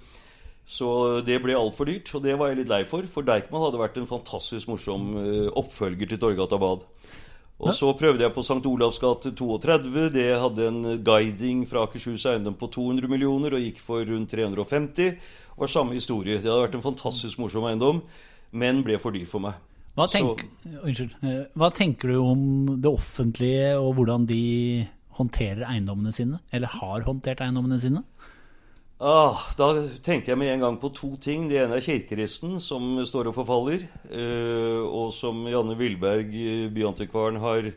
Så 0.68 0.90
det 1.24 1.38
ble 1.40 1.56
altfor 1.56 1.88
dyrt, 1.88 2.12
og 2.12 2.26
det 2.26 2.34
var 2.36 2.50
jeg 2.50 2.60
litt 2.60 2.72
lei 2.72 2.82
for. 2.88 3.08
For 3.08 3.24
Deichman 3.24 3.64
hadde 3.64 3.80
vært 3.80 3.96
en 3.96 4.10
fantastisk 4.10 4.68
morsom 4.68 5.08
eh, 5.22 5.48
oppfølger 5.56 6.12
til 6.12 6.20
Torgata 6.20 6.60
Bad. 6.60 6.84
Og 7.58 7.72
så 7.74 7.88
prøvde 7.98 8.22
jeg 8.22 8.30
på 8.34 8.42
St. 8.46 8.62
Olavs 8.70 9.00
gate 9.02 9.32
32. 9.34 10.04
Det 10.14 10.26
hadde 10.38 10.66
en 10.70 10.82
guiding 11.02 11.64
fra 11.66 11.82
Akershus 11.88 12.26
Eiendom 12.30 12.54
på 12.54 12.68
200 12.70 13.10
millioner 13.10 13.56
og 13.58 13.64
gikk 13.64 13.80
for 13.82 14.04
rundt 14.06 14.30
350. 14.30 14.92
Det 14.94 15.16
var 15.58 15.66
samme 15.72 15.96
historie. 15.98 16.38
Det 16.38 16.46
hadde 16.46 16.68
vært 16.68 16.76
en 16.78 16.84
fantastisk 16.86 17.40
morsom 17.42 17.66
eiendom, 17.66 18.02
men 18.52 18.84
ble 18.86 18.98
for 19.02 19.10
dyr 19.10 19.26
for 19.26 19.42
meg. 19.42 19.58
Hva, 19.98 20.06
Så- 20.06 20.36
unnskyld, 20.84 21.10
eh, 21.24 21.46
hva 21.58 21.72
tenker 21.74 22.12
du 22.12 22.20
om 22.22 22.80
det 22.80 22.92
offentlige 22.92 23.74
og 23.80 23.96
hvordan 23.96 24.26
de 24.28 24.86
håndterer 25.18 25.64
eiendommene 25.66 26.12
sine? 26.14 26.38
Eller 26.52 26.68
har 26.68 27.00
håndtert 27.02 27.40
eiendommene 27.42 27.80
sine? 27.82 28.04
Ah, 28.98 29.38
da 29.54 29.68
tenker 30.02 30.32
jeg 30.32 30.38
med 30.40 30.48
en 30.50 30.62
gang 30.64 30.76
på 30.82 30.88
to 30.94 31.12
ting. 31.22 31.44
Det 31.50 31.60
ene 31.62 31.76
er 31.78 31.84
kirkeristen, 31.84 32.56
som 32.60 32.96
står 33.06 33.28
og 33.30 33.36
forfaller. 33.36 33.84
eh, 34.10 34.80
og 34.82 35.12
som 35.14 35.44
Janne 35.46 35.76
Wilberg, 35.78 36.32
eh, 36.34 36.68
byantikvaren, 36.74 37.38
har 37.38 37.70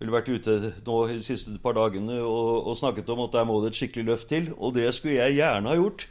vel 0.00 0.10
vært 0.10 0.28
ute 0.28 0.74
nå 0.84 0.96
de 1.08 1.20
siste 1.22 1.54
par 1.62 1.72
dagene 1.78 2.18
og, 2.20 2.66
og 2.66 2.76
snakket 2.76 3.08
om 3.08 3.20
at 3.24 3.32
der 3.32 3.44
må 3.46 3.60
det 3.62 3.70
et 3.70 3.78
skikkelig 3.78 4.04
løft 4.10 4.28
til. 4.28 4.50
Og 4.58 4.74
det 4.74 4.92
skulle 4.94 5.14
jeg 5.22 5.38
gjerne 5.38 5.70
ha 5.70 5.76
gjort. 5.78 6.08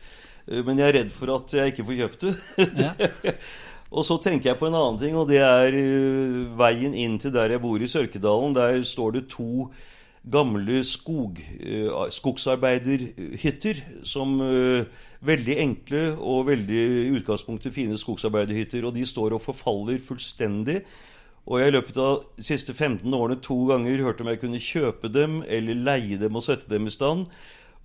eh, 0.48 0.64
men 0.64 0.80
jeg 0.80 0.88
er 0.88 0.98
redd 1.02 1.12
for 1.12 1.36
at 1.36 1.52
jeg 1.54 1.74
ikke 1.74 1.86
får 1.86 2.00
kjøpt 2.00 2.22
det. 2.22 2.36
Ja. 2.80 2.94
Og 3.96 4.04
så 4.04 4.18
tenker 4.20 4.50
jeg 4.50 4.58
på 4.60 4.66
en 4.68 4.76
annen 4.76 4.98
ting, 5.00 5.14
og 5.16 5.28
det 5.30 5.38
er 5.46 5.76
eh, 5.78 6.48
veien 6.58 6.96
inn 6.98 7.20
til 7.22 7.32
der 7.32 7.52
jeg 7.54 7.62
bor 7.62 7.80
i 7.80 7.88
Sørkedalen. 7.88 8.56
Der 8.56 8.82
står 8.84 9.12
det 9.20 9.28
to 9.32 9.68
gamle 10.32 10.84
skog, 10.84 11.40
eh, 11.60 11.90
skogsarbeiderhytter. 12.10 13.82
Som 14.04 14.40
eh, 14.42 14.86
veldig 15.26 15.58
enkle 15.62 16.06
og 16.20 16.48
veldig 16.50 16.80
i 16.86 17.12
utgangspunktet 17.18 17.74
fine 17.74 17.98
skogsarbeiderhytter. 17.98 18.86
Og 18.86 18.96
de 18.96 19.06
står 19.06 19.38
og 19.38 19.44
forfaller 19.46 20.02
fullstendig. 20.02 20.82
Og 21.46 21.62
jeg 21.62 21.70
i 21.70 21.76
løpet 21.76 21.98
av 22.02 22.24
de 22.38 22.46
siste 22.46 22.74
15 22.74 23.14
årene 23.14 23.38
to 23.42 23.58
ganger 23.70 24.02
hørte 24.02 24.26
om 24.26 24.32
jeg 24.32 24.42
kunne 24.42 24.62
kjøpe 24.62 25.12
dem 25.14 25.44
eller 25.46 25.78
leie 25.78 26.18
dem 26.18 26.36
og 26.36 26.46
sette 26.48 26.70
dem 26.72 26.90
i 26.90 26.94
stand. 26.94 27.28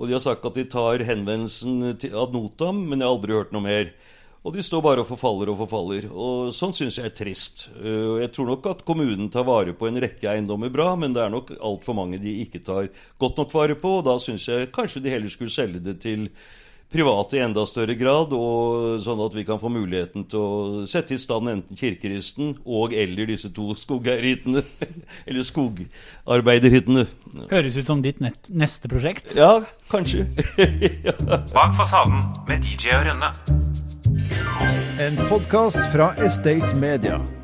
Og 0.00 0.08
de 0.08 0.16
har 0.16 0.22
sagt 0.24 0.46
at 0.48 0.56
de 0.56 0.64
tar 0.64 1.04
henvendelsen 1.04 1.98
til 2.00 2.16
ad 2.16 2.32
notam, 2.32 2.86
men 2.88 3.02
jeg 3.02 3.08
har 3.08 3.18
aldri 3.18 3.36
hørt 3.36 3.52
noe 3.52 3.66
mer. 3.66 3.90
Og 4.40 4.54
de 4.56 4.62
står 4.64 4.80
bare 4.80 5.02
og 5.02 5.08
forfaller 5.10 5.50
og 5.52 5.58
forfaller. 5.66 6.06
Og 6.08 6.48
sånn 6.56 6.72
syns 6.72 6.96
jeg 6.96 7.10
er 7.10 7.12
trist. 7.16 7.66
Eh, 7.76 8.22
Jeg 8.22 8.30
tror 8.32 8.46
nok 8.48 8.66
at 8.70 8.84
kommunen 8.88 9.28
tar 9.28 9.44
vare 9.44 9.74
på 9.76 9.86
en 9.90 10.00
rekke 10.00 10.30
eiendommer 10.32 10.72
bra, 10.72 10.94
men 10.96 11.12
det 11.12 11.20
er 11.26 11.28
nok 11.34 11.52
altfor 11.60 11.94
mange 11.98 12.16
de 12.22 12.38
ikke 12.46 12.62
tar 12.64 12.88
godt 13.20 13.36
nok 13.36 13.52
vare 13.52 13.76
på. 13.76 13.98
Og 14.00 14.04
da 14.08 14.16
syns 14.18 14.48
jeg 14.48 14.70
kanskje 14.72 15.02
de 15.04 15.12
heller 15.12 15.28
skulle 15.28 15.52
selge 15.52 15.82
det 15.84 15.98
til 16.00 16.30
private 16.90 17.36
i 17.36 17.42
enda 17.44 17.62
større 17.70 17.94
grad, 17.94 18.32
og 18.34 18.96
sånn 19.04 19.20
at 19.22 19.36
vi 19.36 19.44
kan 19.46 19.60
få 19.62 19.68
muligheten 19.70 20.24
til 20.26 20.40
å 20.40 20.86
sette 20.90 21.14
i 21.14 21.20
stand 21.22 21.46
enten 21.52 21.78
kirkeristen 21.78 22.56
og 22.64 22.96
eller 22.98 23.28
disse 23.30 23.52
to 23.54 23.68
skogeierhyttene. 23.78 24.64
Eller 25.28 25.44
skogarbeiderhyttene. 25.46 27.04
Høres 27.52 27.76
ut 27.78 27.86
som 27.92 28.02
ditt 28.02 28.18
nett, 28.24 28.48
neste 28.50 28.88
prosjekt. 28.90 29.36
Ja, 29.38 29.60
kanskje. 29.92 30.26
Bak 31.54 31.76
fasaden 31.78 32.24
med 32.48 32.64
DJ 32.66 32.96
og 32.96 33.06
Rønne. 33.12 33.32
En 34.98 35.16
podkast 35.28 35.92
fra 35.92 36.14
Estate 36.16 36.74
Media. 36.74 37.39